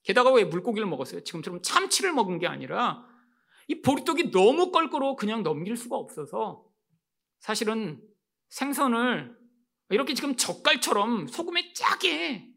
게다가 0.03 0.31
왜 0.31 0.45
물고기를 0.45 0.87
먹었어요? 0.87 1.23
지금처럼 1.23 1.61
참치를 1.61 2.13
먹은 2.13 2.39
게 2.39 2.47
아니라 2.47 3.05
이 3.69 3.81
보리떡이 3.81 4.31
너무 4.31 4.71
껄끄러워 4.71 5.15
그냥 5.15 5.43
넘길 5.43 5.77
수가 5.77 5.95
없어서 5.95 6.65
사실은 7.39 8.01
생선을 8.49 9.37
이렇게 9.89 10.15
지금 10.15 10.35
젓갈처럼 10.35 11.27
소금에 11.27 11.73
짜게 11.73 12.51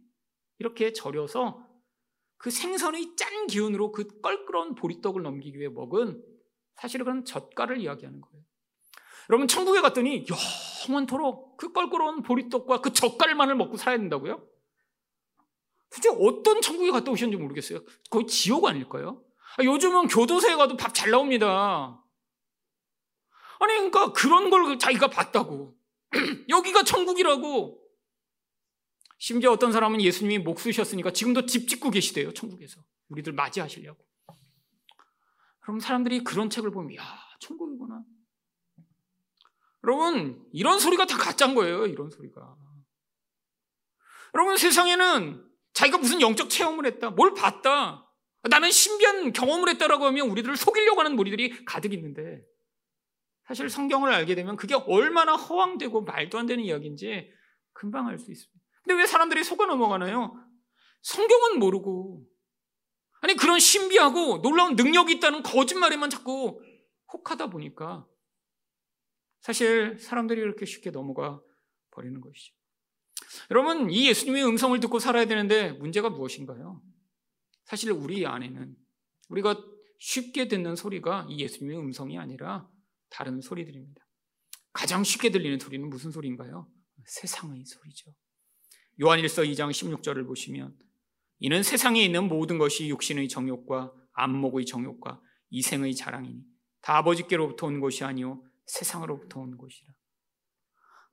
이렇게 0.59 0.93
절여서 0.95 1.69
그 2.39 2.51
생선의 2.51 3.15
짠 3.17 3.47
기운으로 3.47 3.93
그 3.93 4.21
껄끄러운 4.23 4.75
보리떡을 4.75 5.23
넘기기 5.23 5.59
위해 5.59 5.69
먹은 5.69 6.25
사실은 6.77 7.05
그런 7.05 7.25
젓갈을 7.27 7.79
이야기하는 7.79 8.21
거예요. 8.23 8.45
여러분 9.29 9.47
천국에 9.47 9.83
갔더니 9.83 10.25
영원토록 10.89 11.59
그 11.59 11.73
껄끄러운 11.73 12.23
보리떡과 12.23 12.81
그 12.81 12.93
젓갈만을 12.93 13.55
먹고 13.55 13.77
살아야 13.77 13.99
된다고요? 13.99 14.49
도대체 15.91 16.09
어떤 16.19 16.63
천국에 16.63 16.91
갔다 16.91 17.11
오셨는지 17.11 17.41
모르겠어요. 17.41 17.85
거의 18.11 18.27
지옥 18.27 18.65
아닐까요? 18.65 19.23
아, 19.59 19.65
요즘은 19.65 20.09
교도소에 20.09 20.57
가도 20.57 20.77
밥 20.77 20.95
잘 20.95 21.11
나옵니다. 21.11 21.99
아니 23.61 23.75
그러니까 23.75 24.13
그런 24.13 24.51
걸 24.51 24.79
자기가 24.79 25.09
봤다고. 25.09 25.77
여기가 26.49 26.83
천국이라고. 26.83 27.81
심지어 29.19 29.53
어떤 29.53 29.71
사람은 29.71 30.01
예수님이 30.03 30.39
목 30.39 30.59
쓰셨으니까 30.59 31.13
지금도 31.13 31.47
집 31.47 31.69
짓고 31.69 31.91
계시대요. 31.91 32.33
천국에서. 32.35 32.83
우리들 33.09 33.33
맞이하시려고. 33.33 34.05
그럼 35.61 35.79
사람들이 35.79 36.25
그런 36.25 36.51
책을 36.51 36.73
보면 36.73 36.97
야 36.97 37.05
천국이구나. 37.41 38.03
여러분, 39.85 40.45
이런 40.53 40.79
소리가 40.79 41.07
다 41.07 41.17
가짜인 41.17 41.55
거예요. 41.55 41.87
이런 41.87 42.11
소리가. 42.11 42.57
여러분, 44.35 44.57
세상에는 44.57 45.45
자기가 45.73 45.99
무슨 45.99 46.21
영적 46.21 46.51
체험을 46.51 46.87
했다, 46.87 47.11
뭘 47.11 47.35
봤다. 47.35 48.12
나는 48.49 48.71
신비한 48.71 49.33
경험을 49.33 49.69
했다라고 49.71 50.05
하면 50.07 50.29
우리들을 50.31 50.57
속이려고 50.57 51.01
하는 51.01 51.17
무리들이 51.17 51.65
가득 51.65 51.93
있는데 51.95 52.43
사실 53.47 53.69
성경을 53.69 54.13
알게 54.13 54.35
되면 54.35 54.57
그게 54.57 54.75
얼마나 54.75 55.35
허황되고 55.35 56.03
말도 56.03 56.39
안 56.39 56.47
되는 56.47 56.65
이야기인지 56.65 57.31
금방 57.73 58.09
알 58.09 58.19
수 58.19 58.31
있습니다. 58.31 58.61
근데 58.83 59.01
왜 59.01 59.07
사람들이 59.07 59.45
속아 59.45 59.67
넘어가나요? 59.67 60.35
성경은 61.03 61.59
모르고 61.59 62.25
아니 63.21 63.35
그런 63.35 63.61
신비하고 63.61 64.43
놀라운 64.43 64.75
능력이 64.75 65.13
있다는 65.15 65.43
거짓말에만 65.43 66.11
자꾸 66.11 66.61
혹하다 67.13 67.51
보니까 67.51 68.07
사실 69.41 69.99
사람들이 69.99 70.41
이렇게 70.41 70.65
쉽게 70.67 70.91
넘어가 70.91 71.41
버리는 71.91 72.21
것이죠. 72.21 72.55
여러분, 73.51 73.91
이 73.91 74.09
예수님의 74.09 74.45
음성을 74.45 74.79
듣고 74.81 74.99
살아야 74.99 75.27
되는데 75.27 75.73
문제가 75.73 76.11
무엇인가요? 76.11 76.81
사실 77.73 77.91
우리 77.91 78.27
안에는 78.27 78.77
우리가 79.31 79.59
쉽게 79.99 80.47
듣는 80.47 80.77
소리가 80.77 81.27
이 81.31 81.41
예수님의 81.41 81.79
음성이 81.79 82.19
아니라 82.19 82.69
다른 83.09 83.41
소리들입니다. 83.41 84.07
가장 84.75 85.03
쉽게 85.03 85.31
들리는 85.31 85.59
소리는 85.59 85.89
무슨 85.89 86.11
소리인가요? 86.11 86.71
세상의 87.07 87.65
소리죠. 87.65 88.15
요한일서 89.01 89.45
2장 89.45 89.71
16절을 89.71 90.27
보시면 90.27 90.79
이는 91.39 91.63
세상에 91.63 92.05
있는 92.05 92.29
모든 92.29 92.59
것이 92.59 92.91
육신의 92.91 93.31
정욕과 93.31 93.95
안목의 94.13 94.67
정욕과 94.67 95.23
이생의 95.49 95.95
자랑이니 95.95 96.45
다 96.83 96.99
아버지께로부터 96.99 97.69
온 97.69 97.81
것이 97.81 98.05
아니요 98.05 98.45
세상으로부터 98.67 99.41
온 99.41 99.57
것이라. 99.57 99.95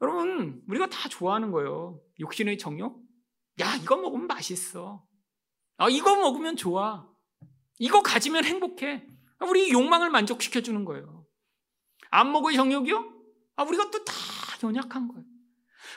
여러분, 0.01 0.61
우리가 0.67 0.89
다 0.89 1.07
좋아하는 1.07 1.51
거예요. 1.51 2.01
육신의 2.19 2.57
정욕? 2.57 3.01
야, 3.61 3.77
이거 3.77 3.95
먹으면 3.95 4.27
맛있어. 4.27 5.07
아, 5.79 5.89
이거 5.89 6.15
먹으면 6.15 6.55
좋아. 6.55 7.07
이거 7.79 8.01
가지면 8.03 8.43
행복해. 8.45 9.07
우리 9.41 9.71
욕망을 9.71 10.09
만족시켜 10.09 10.61
주는 10.61 10.83
거예요. 10.85 11.25
안먹의 12.11 12.55
정욕이요? 12.55 13.13
아, 13.55 13.63
우리가 13.63 13.89
또 13.89 14.03
다 14.03 14.13
연약한 14.67 15.07
거예요. 15.07 15.23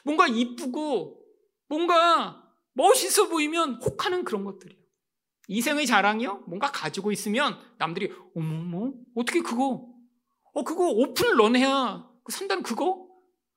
뭔가 0.04 0.28
이쁘고 0.28 1.20
뭔가 1.68 2.48
멋있어 2.74 3.28
보이면 3.28 3.80
혹하는 3.82 4.24
그런 4.24 4.44
것들이에요. 4.44 4.80
이생의 5.48 5.86
자랑이요? 5.86 6.44
뭔가 6.46 6.70
가지고 6.70 7.10
있으면 7.10 7.58
남들이 7.78 8.12
어머머 8.36 8.92
어떻게 9.16 9.40
그거 9.40 9.88
어 10.54 10.62
그거 10.62 10.88
오픈을 10.90 11.36
넌 11.36 11.56
해야 11.56 12.08
산다는 12.30 12.62
그거 12.62 13.08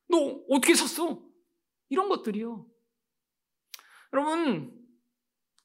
너 0.10 0.42
어떻게 0.50 0.74
샀어? 0.74 1.22
이런 1.90 2.10
것들이요. 2.10 2.66
여러분 4.14 4.75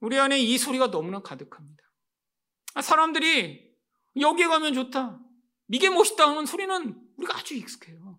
우리 0.00 0.18
안에 0.18 0.38
이 0.38 0.58
소리가 0.58 0.90
너무나 0.90 1.20
가득합니다. 1.20 1.82
아, 2.74 2.82
사람들이 2.82 3.70
여기에 4.18 4.46
가면 4.46 4.74
좋다. 4.74 5.20
이게 5.68 5.88
멋있다 5.88 6.28
하는 6.28 6.46
소리는 6.46 7.00
우리가 7.16 7.38
아주 7.38 7.54
익숙해요. 7.54 8.18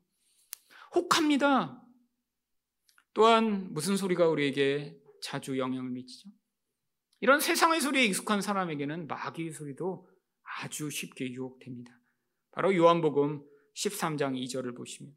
혹합니다. 0.96 1.82
또한 3.14 3.74
무슨 3.74 3.98
소리가 3.98 4.28
우리에게 4.28 4.98
자주 5.22 5.58
영향을 5.58 5.90
미치죠? 5.90 6.30
이런 7.20 7.40
세상의 7.40 7.82
소리에 7.82 8.06
익숙한 8.06 8.42
사람에게는 8.42 9.08
마귀의 9.08 9.52
소리도 9.52 10.10
아주 10.44 10.90
쉽게 10.90 11.32
유혹됩니다. 11.32 11.92
바로 12.52 12.76
요한복음 12.76 13.44
13장 13.76 14.36
2절을 14.44 14.76
보시면 14.76 15.14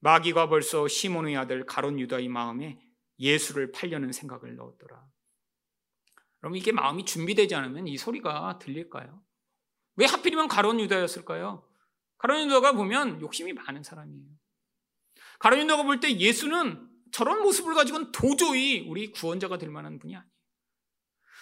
마귀가 0.00 0.48
벌써 0.48 0.86
시몬의 0.88 1.36
아들 1.36 1.66
가론 1.66 1.98
유다의 1.98 2.28
마음에 2.28 2.80
예수를 3.18 3.72
팔려는 3.72 4.12
생각을 4.12 4.56
넣었더라. 4.56 5.06
그럼 6.40 6.56
이게 6.56 6.72
마음이 6.72 7.04
준비되지 7.04 7.54
않으면 7.54 7.86
이 7.86 7.96
소리가 7.96 8.58
들릴까요? 8.58 9.22
왜 9.96 10.06
하필이면 10.06 10.48
가론 10.48 10.80
유다였을까요? 10.80 11.66
가론 12.18 12.46
유다가 12.46 12.72
보면 12.72 13.20
욕심이 13.20 13.52
많은 13.52 13.82
사람이에요. 13.82 14.26
가론 15.38 15.60
유다가 15.60 15.82
볼 15.84 16.00
때 16.00 16.18
예수는 16.18 16.88
저런 17.12 17.42
모습을 17.42 17.74
가지고는 17.74 18.12
도저히 18.12 18.86
우리 18.88 19.10
구원자가 19.10 19.58
될 19.58 19.70
만한 19.70 19.98
분이 19.98 20.14
아니에요. 20.16 20.30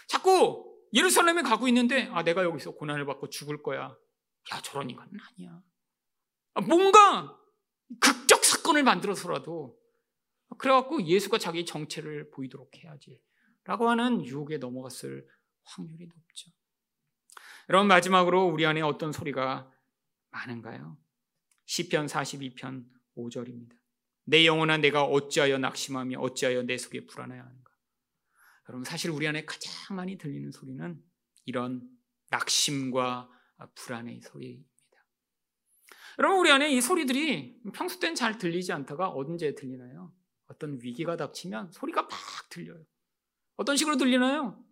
자꾸 0.09 0.65
예루살렘에 0.95 1.43
가고 1.43 1.69
있는데 1.69 2.09
아 2.13 2.23
내가 2.23 2.43
여기서 2.43 2.73
고난을 2.73 3.05
받고 3.07 3.29
죽을 3.29 3.63
거야. 3.63 3.83
야 4.53 4.61
저런 4.63 4.89
인간은 4.89 5.13
아니야. 5.31 5.61
아, 6.55 6.61
뭔가 6.63 7.39
극적 8.01 8.45
사건을 8.45 8.83
만들어서라도 8.83 9.77
그래갖고 10.57 11.05
예수가 11.05 11.39
자기 11.39 11.67
정체를 11.67 12.31
보이도록 12.31 12.71
해야지. 12.79 13.21
라고 13.69 13.91
하는 13.91 14.25
유혹에 14.25 14.57
넘어갔을 14.57 15.29
확률이 15.63 16.07
높죠. 16.07 16.51
여러분 17.69 17.87
마지막으로 17.87 18.47
우리 18.47 18.65
안에 18.65 18.81
어떤 18.81 19.13
소리가 19.13 19.71
많은가요? 20.31 20.97
시편 21.67 22.07
42편 22.07 22.87
5절입니다. 23.15 23.77
내 24.25 24.47
영혼아 24.47 24.79
내가 24.79 25.05
어찌하여 25.05 25.59
낙심하며 25.59 26.19
어찌하여 26.19 26.63
내 26.63 26.79
속에 26.79 27.05
불안해야 27.05 27.45
하는가? 27.45 27.73
여러분 28.71 28.85
사실 28.85 29.11
우리 29.11 29.29
안에 29.29 29.45
가장 29.45 29.97
많이 29.97 30.17
들리는 30.17 30.51
소리는 30.51 31.05
이런 31.45 31.87
낙심과 32.31 33.29
불안의 33.75 34.23
소리입니다. 34.23 34.69
여러분 36.19 36.39
우리 36.41 36.51
안에 36.51 36.71
이 36.73 36.81
소리들이 36.81 37.61
평소 37.75 38.01
때는 38.01 38.15
잘 38.15 38.39
들리지 38.39 38.73
않다가 38.73 39.11
언제 39.11 39.55
들리나요? 39.55 40.15
어떤 40.47 40.81
위기가 40.81 41.19
닥치면 41.19 41.73
소리가 41.73 42.01
막 42.01 42.11
들려요. 42.49 42.83
어떤 43.59 43.77
식으로 43.77 43.97
들리나요? 43.97 44.65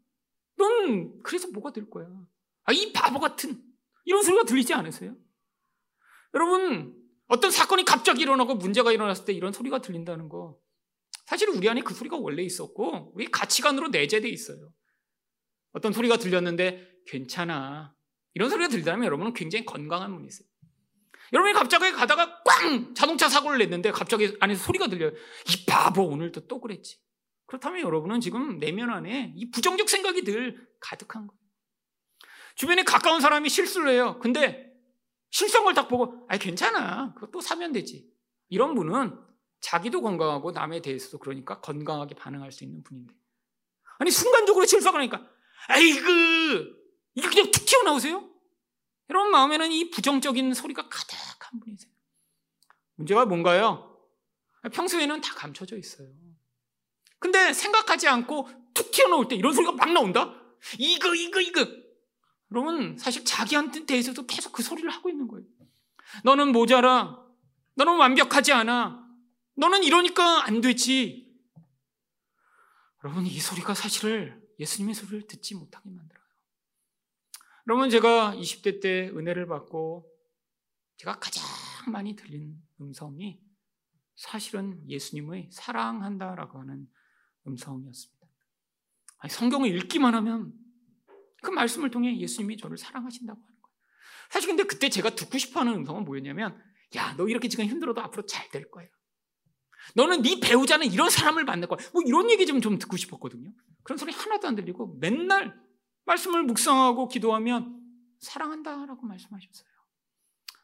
넌 0.57 1.23
그래서 1.23 1.49
뭐가 1.49 1.73
될 1.73 1.91
거야? 1.91 2.07
아, 2.65 2.73
이 2.73 2.93
바보 2.93 3.21
같은 3.21 3.63
이런 4.05 4.23
소리가 4.23 4.45
들리지 4.45 4.73
않으세요? 4.73 5.15
여러분, 6.35 6.97
어떤 7.27 7.51
사건이 7.51 7.85
갑자기 7.85 8.23
일어나고 8.23 8.55
문제가 8.55 8.93
일어났을 8.93 9.25
때 9.25 9.33
이런 9.33 9.53
소리가 9.53 9.81
들린다는 9.81 10.29
거. 10.29 10.59
사실 11.27 11.51
우리 11.51 11.69
안에 11.69 11.83
그 11.83 11.93
소리가 11.93 12.17
원래 12.17 12.43
있었고, 12.43 13.13
우리 13.15 13.27
가치관으로 13.27 13.89
내재되어 13.89 14.31
있어요. 14.31 14.73
어떤 15.73 15.93
소리가 15.93 16.19
들렸는데, 16.19 16.89
괜찮아. 17.07 17.93
이런 18.35 18.49
소리가 18.49 18.69
들리다면 18.69 19.05
여러분은 19.07 19.33
굉장히 19.35 19.65
건강한 19.65 20.15
분이세요. 20.15 20.47
여러분이 21.33 21.55
갑자기 21.55 21.91
가다가 21.91 22.43
꽝! 22.45 22.95
자동차 22.95 23.29
사고를 23.29 23.59
냈는데 23.59 23.91
갑자기 23.91 24.37
안에서 24.39 24.65
소리가 24.65 24.87
들려요. 24.87 25.11
이 25.11 25.67
바보 25.67 26.05
오늘도 26.05 26.47
또 26.47 26.61
그랬지. 26.61 26.99
그렇다면 27.47 27.81
여러분은 27.81 28.21
지금 28.21 28.59
내면 28.59 28.91
안에 28.91 29.33
이 29.37 29.51
부정적 29.51 29.89
생각이 29.89 30.25
늘 30.25 30.69
가득한 30.81 31.27
거예요. 31.27 31.39
주변에 32.55 32.83
가까운 32.85 33.21
사람이 33.21 33.49
실수를 33.49 33.91
해요. 33.91 34.19
근데 34.21 34.67
걸딱 35.67 35.89
보고, 35.89 36.27
아 36.29 36.39
괜찮아. 36.39 37.13
그거 37.15 37.41
사면 37.41 37.73
되지. 37.73 38.09
이런 38.49 38.75
분은 38.75 39.19
자기도 39.61 40.01
건강하고 40.01 40.53
남에 40.53 40.81
대해서도 40.81 41.19
그러니까 41.19 41.61
건강하게 41.61 42.15
반응할 42.15 42.53
수 42.53 42.65
있는 42.65 42.83
분인데. 42.83 43.15
아니, 43.99 44.11
순간적으로 44.11 44.65
실수가 44.65 44.97
나니까, 44.99 45.29
아이고, 45.69 46.07
이게 47.15 47.29
그냥 47.29 47.51
툭 47.51 47.65
튀어나오세요? 47.67 48.31
여러분 49.11 49.31
마음에는 49.31 49.73
이 49.73 49.91
부정적인 49.91 50.55
소리가 50.55 50.89
가득한 50.89 51.61
분이세요. 51.61 51.91
문제가 52.97 53.25
뭔가요? 53.25 53.99
평소에는 54.73 55.21
다 55.21 55.35
감춰져 55.35 55.77
있어요. 55.77 56.09
근데 57.19 57.53
생각하지 57.53 58.09
않고 58.09 58.49
툭 58.75 58.91
튀어나올 58.91 59.29
때 59.29 59.37
이런 59.37 59.53
소리가 59.53 59.73
막 59.73 59.93
나온다? 59.93 60.35
이거, 60.79 61.15
이거, 61.15 61.41
이거. 61.41 61.67
여러분, 62.53 62.97
사실 62.99 63.25
자기한테 63.25 63.87
대해서도 63.87 64.27
계속 64.27 64.53
그 64.53 64.63
소리를 64.63 64.89
하고 64.91 65.09
있는 65.09 65.27
거예요. 65.29 65.47
너는 66.25 66.53
모자라. 66.53 67.23
너는 67.75 67.97
완벽하지 67.97 68.53
않아. 68.53 69.05
너는 69.57 69.83
이러니까 69.83 70.47
안 70.47 70.61
되지. 70.61 71.27
여러분, 73.05 73.27
이 73.27 73.39
소리가 73.39 73.75
사실을 73.75 74.41
예수님의 74.59 74.95
소리를 74.95 75.27
듣지 75.27 75.55
못하게 75.55 75.91
만들어요. 75.91 76.25
여러분, 77.69 77.91
제가 77.91 78.35
20대 78.35 78.81
때 78.81 79.11
은혜를 79.15 79.47
받고 79.47 80.09
제가 80.99 81.19
가장 81.19 81.45
많이 81.91 82.17
들린 82.17 82.57
음성이 82.81 83.41
사실은 84.15 84.83
예수님의 84.89 85.51
사랑한다라고 85.53 86.61
하는 86.61 86.89
음성이었습니다. 87.47 88.27
아니, 89.19 89.33
성경을 89.33 89.75
읽기만 89.77 90.15
하면 90.15 90.53
그 91.43 91.51
말씀을 91.51 91.91
통해 91.91 92.19
예수님이 92.19 92.57
저를 92.57 92.77
사랑하신다고 92.77 93.41
하는 93.41 93.61
거예요. 93.63 93.77
사실 94.31 94.49
근데 94.49 94.65
그때 94.65 94.89
제가 94.89 95.11
듣고 95.11 95.39
싶어 95.39 95.61
하는 95.61 95.75
음성은 95.75 96.05
뭐였냐면, 96.05 96.61
야, 96.97 97.15
너 97.17 97.29
이렇게 97.29 97.49
지금 97.49 97.65
힘들어도 97.65 98.01
앞으로 98.01 98.27
잘 98.27 98.51
될 98.51 98.71
거야. 98.71 98.87
너는 99.95 100.23
네 100.23 100.41
배우자는 100.41 100.91
이런 100.93 101.11
사람을 101.11 101.45
만날 101.45 101.69
거야. 101.69 101.79
뭐 101.93 102.03
이런 102.05 102.31
얘기 102.31 102.47
좀, 102.47 102.61
좀 102.61 102.79
듣고 102.79 102.97
싶었거든요. 102.97 103.53
그런 103.83 103.99
소리 103.99 104.13
하나도 104.13 104.49
안 104.49 104.57
들리고 104.57 104.97
맨날 104.99 105.59
말씀을 106.07 106.43
묵상하고 106.45 107.09
기도하면 107.09 107.81
사랑한다라고 108.19 109.07
말씀하셨어요. 109.07 109.69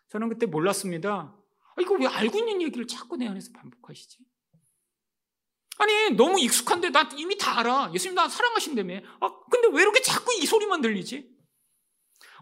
저는 0.09 0.29
그때 0.29 0.47
몰랐습니다. 0.47 1.37
아, 1.77 1.81
이거 1.81 1.95
왜 1.95 2.07
알고 2.07 2.39
있는 2.39 2.63
얘기를 2.63 2.87
자꾸 2.87 3.17
내 3.17 3.27
안에서 3.27 3.53
반복하시지? 3.53 4.19
아니 5.79 6.11
너무 6.11 6.39
익숙한데 6.41 6.91
나 6.91 7.09
이미 7.17 7.37
다 7.37 7.59
알아. 7.59 7.93
예수님 7.95 8.15
나 8.15 8.29
사랑하신다며. 8.29 9.01
아 9.21 9.41
근데 9.51 9.69
왜 9.73 9.83
이렇게 9.83 10.01
자꾸 10.01 10.33
이 10.35 10.47
소리만 10.47 10.81
들리지? 10.81 11.31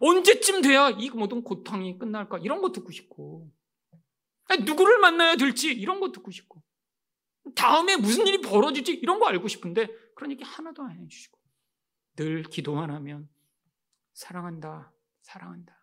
언제쯤 0.01 0.63
돼야 0.63 0.91
이 0.91 1.11
모든 1.11 1.43
고통이 1.43 1.99
끝날까? 1.99 2.39
이런 2.39 2.61
거 2.61 2.73
듣고 2.73 2.91
싶고. 2.91 3.51
아니, 4.49 4.65
누구를 4.65 4.99
만나야 4.99 5.37
될지 5.37 5.69
이런 5.73 6.01
거 6.01 6.11
듣고 6.11 6.31
싶고. 6.31 6.63
다음에 7.55 7.97
무슨 7.97 8.27
일이 8.27 8.41
벌어지지 8.41 8.93
이런 8.93 9.19
거 9.19 9.27
알고 9.27 9.49
싶은데 9.49 9.89
그런 10.15 10.31
얘기 10.33 10.45
하나도 10.45 10.83
안 10.83 11.01
해주시고 11.01 11.39
늘 12.17 12.43
기도만 12.43 12.91
하면 12.91 13.29
사랑한다, 14.13 14.93
사랑한다. 15.23 15.75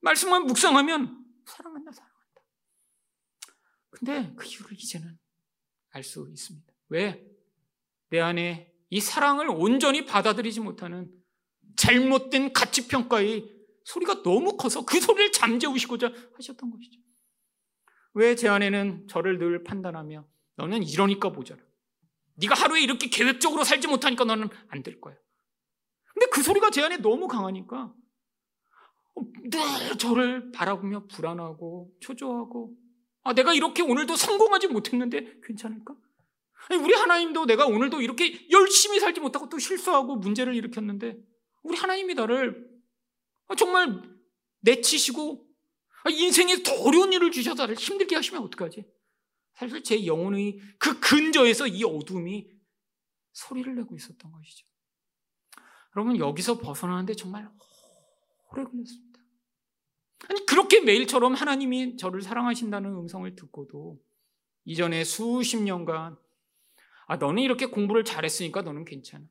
말씀만 0.00 0.46
묵상하면 0.46 1.24
사랑한다, 1.44 1.92
사랑한다. 1.92 2.42
근데 3.90 4.34
그 4.36 4.46
이유를 4.46 4.72
이제는 4.72 5.18
알 5.90 6.02
수 6.02 6.28
있습니다. 6.30 6.72
왜? 6.88 7.24
내 8.10 8.20
안에 8.20 8.72
이 8.90 9.00
사랑을 9.00 9.48
온전히 9.50 10.04
받아들이지 10.06 10.60
못하는 10.60 11.10
잘못된 11.76 12.52
가치평가의 12.52 13.52
소리가 13.84 14.22
너무 14.22 14.56
커서 14.56 14.84
그 14.84 15.00
소리를 15.00 15.32
잠재우시고자 15.32 16.12
하셨던 16.34 16.70
것이죠. 16.70 17.00
왜 18.14 18.34
제 18.34 18.48
안에는 18.48 19.08
저를 19.08 19.38
늘 19.38 19.62
판단하며 19.64 20.26
너는 20.56 20.82
이러니까 20.82 21.30
모자라. 21.30 21.62
네가 22.36 22.54
하루에 22.54 22.80
이렇게 22.82 23.08
계획적으로 23.08 23.64
살지 23.64 23.88
못하니까 23.88 24.24
너는 24.24 24.48
안 24.68 24.82
될 24.82 25.00
거야. 25.00 25.14
근데 26.14 26.26
그 26.32 26.42
소리가 26.42 26.70
제 26.70 26.82
안에 26.82 26.98
너무 26.98 27.28
강하니까 27.28 27.92
늘 29.50 29.98
저를 29.98 30.50
바라보며 30.52 31.06
불안하고 31.08 31.92
초조하고 32.00 32.74
아, 33.22 33.32
내가 33.34 33.52
이렇게 33.54 33.82
오늘도 33.82 34.16
성공하지 34.16 34.68
못했는데 34.68 35.40
괜찮을까? 35.42 35.94
아니, 36.68 36.82
우리 36.82 36.94
하나님도 36.94 37.46
내가 37.46 37.66
오늘도 37.66 38.00
이렇게 38.00 38.48
열심히 38.50 38.98
살지 38.98 39.20
못하고 39.20 39.48
또 39.48 39.58
실수하고 39.58 40.16
문제를 40.16 40.54
일으켰는데 40.54 41.16
우리 41.62 41.76
하나님이 41.76 42.14
나를 42.14 42.68
정말 43.56 44.02
내치시고 44.60 45.46
인생에 46.08 46.62
더 46.62 46.72
어려운 46.82 47.12
일을 47.12 47.30
주셔서 47.30 47.62
나를 47.62 47.76
힘들게 47.76 48.16
하시면 48.16 48.42
어떡하지? 48.42 48.84
사실 49.54 49.82
제 49.82 50.06
영혼의 50.06 50.60
그 50.78 51.00
근저에서 51.00 51.66
이 51.66 51.82
어둠이 51.84 52.48
소리를 53.32 53.74
내고 53.74 53.96
있었던 53.96 54.30
것이죠. 54.30 54.66
여러분 55.96 56.18
여기서 56.18 56.58
벗어나는데 56.58 57.14
정말 57.14 57.48
오래 58.50 58.64
걸렸습니다. 58.64 59.20
아니 60.28 60.44
그렇게 60.46 60.80
매일처럼 60.80 61.34
하나님이 61.34 61.96
저를 61.96 62.22
사랑하신다는 62.22 62.90
음성을 62.90 63.34
듣고도 63.34 63.98
이전에 64.64 65.04
수십 65.04 65.58
년간 65.58 66.16
아 67.06 67.16
너는 67.16 67.42
이렇게 67.42 67.66
공부를 67.66 68.04
잘했으니까 68.04 68.62
너는 68.62 68.84
괜찮아. 68.84 69.24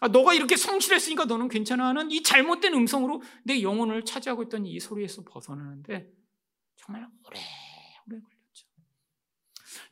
아 0.00 0.08
너가 0.08 0.34
이렇게 0.34 0.56
성실했으니까 0.56 1.24
너는 1.26 1.48
괜찮아 1.48 1.88
하는 1.88 2.10
이 2.10 2.22
잘못된 2.22 2.74
음성으로 2.74 3.22
내 3.44 3.62
영혼을 3.62 4.04
차지하고 4.04 4.44
있던 4.44 4.66
이 4.66 4.78
소리에서 4.80 5.22
벗어나는데 5.24 6.12
정말 6.76 7.02
오래 7.26 7.40
오래 8.06 8.20
걸렸어요. 8.20 8.74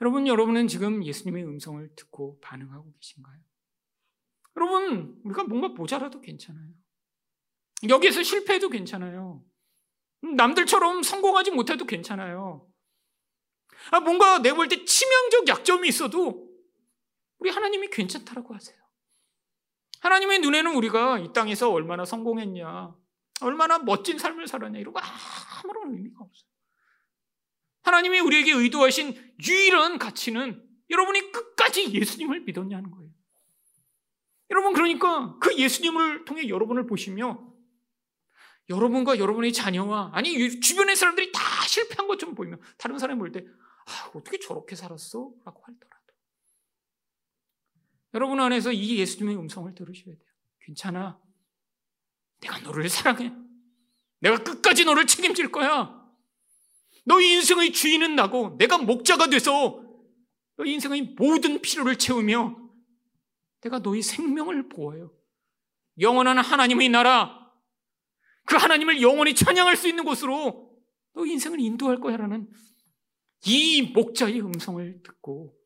여러분, 0.00 0.26
여러분은 0.26 0.68
지금 0.68 1.04
예수님의 1.04 1.44
음성을 1.44 1.88
듣고 1.96 2.38
반응하고 2.40 2.92
계신가요? 2.92 3.38
여러분, 4.56 5.20
우리가 5.24 5.44
뭔가 5.44 5.68
모자라도 5.68 6.20
괜찮아요. 6.20 6.68
여기에서 7.88 8.22
실패해도 8.22 8.68
괜찮아요. 8.68 9.44
남들처럼 10.36 11.02
성공하지 11.02 11.50
못해도 11.52 11.86
괜찮아요. 11.86 12.68
아, 13.90 14.00
뭔가 14.00 14.38
내볼때 14.38 14.84
치명적 14.84 15.48
약점이 15.48 15.88
있어도 15.88 16.51
우리 17.42 17.50
하나님이 17.50 17.88
괜찮다라고 17.88 18.54
하세요. 18.54 18.76
하나님의 19.98 20.38
눈에는 20.38 20.76
우리가 20.76 21.18
이 21.18 21.32
땅에서 21.32 21.72
얼마나 21.72 22.04
성공했냐, 22.04 22.94
얼마나 23.40 23.80
멋진 23.80 24.16
삶을 24.16 24.46
살았냐, 24.46 24.78
이런 24.78 24.94
거 24.94 25.00
아무런 25.00 25.92
의미가 25.92 26.20
없어요. 26.20 26.48
하나님이 27.82 28.20
우리에게 28.20 28.52
의도하신 28.52 29.34
유일한 29.44 29.98
가치는 29.98 30.64
여러분이 30.88 31.32
끝까지 31.32 31.92
예수님을 31.92 32.42
믿었냐는 32.42 32.92
거예요. 32.92 33.10
여러분, 34.50 34.72
그러니까 34.72 35.36
그 35.40 35.56
예수님을 35.58 36.24
통해 36.24 36.48
여러분을 36.48 36.86
보시며 36.86 37.44
여러분과 38.68 39.18
여러분의 39.18 39.52
자녀와 39.52 40.12
아니 40.14 40.60
주변의 40.60 40.94
사람들이 40.94 41.32
다 41.32 41.40
실패한 41.66 42.06
것처럼 42.06 42.36
보이면 42.36 42.60
다른 42.78 43.00
사람이 43.00 43.18
볼 43.18 43.32
때 43.32 43.44
아, 43.86 44.10
어떻게 44.14 44.38
저렇게 44.38 44.76
살았어? 44.76 45.32
라고 45.44 45.60
할더라도 45.64 46.01
여러분 48.14 48.40
안에서 48.40 48.72
이 48.72 48.98
예수님의 48.98 49.36
음성을 49.36 49.74
들으셔야 49.74 50.14
돼요. 50.14 50.32
괜찮아. 50.60 51.20
내가 52.40 52.58
너를 52.60 52.88
사랑해. 52.88 53.32
내가 54.20 54.42
끝까지 54.42 54.84
너를 54.84 55.06
책임질 55.06 55.50
거야. 55.50 56.00
너 57.04 57.20
인생의 57.20 57.72
주인은 57.72 58.14
나고 58.14 58.56
내가 58.58 58.78
목자가 58.78 59.28
돼서 59.28 59.82
너 60.56 60.64
인생의 60.64 61.14
모든 61.18 61.60
필요를 61.60 61.96
채우며 61.96 62.56
내가 63.62 63.78
너의 63.78 64.02
생명을 64.02 64.68
보아요. 64.68 65.12
영원한 65.98 66.38
하나님의 66.38 66.88
나라, 66.88 67.52
그 68.44 68.56
하나님을 68.56 69.02
영원히 69.02 69.34
찬양할 69.34 69.76
수 69.76 69.88
있는 69.88 70.04
곳으로 70.04 70.72
너 71.14 71.26
인생을 71.26 71.60
인도할 71.60 72.00
거야라는 72.00 72.50
이 73.46 73.82
목자의 73.94 74.40
음성을 74.40 75.02
듣고 75.02 75.56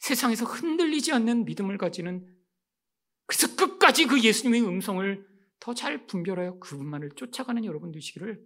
세상에서 0.00 0.44
흔들리지 0.44 1.12
않는 1.12 1.44
믿음을 1.44 1.78
가지는 1.78 2.26
그래서 3.26 3.54
끝까지 3.54 4.06
그 4.06 4.22
예수님의 4.22 4.62
음성을 4.66 5.30
더 5.60 5.74
잘 5.74 6.06
분별하여 6.06 6.58
그분만을 6.58 7.10
쫓아가는 7.16 7.64
여러분 7.64 7.92
되시기를 7.92 8.44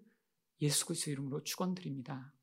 예수 0.61 0.85
그리스도 0.85 1.13
이름으로 1.13 1.45
축원드립니다. 1.45 2.35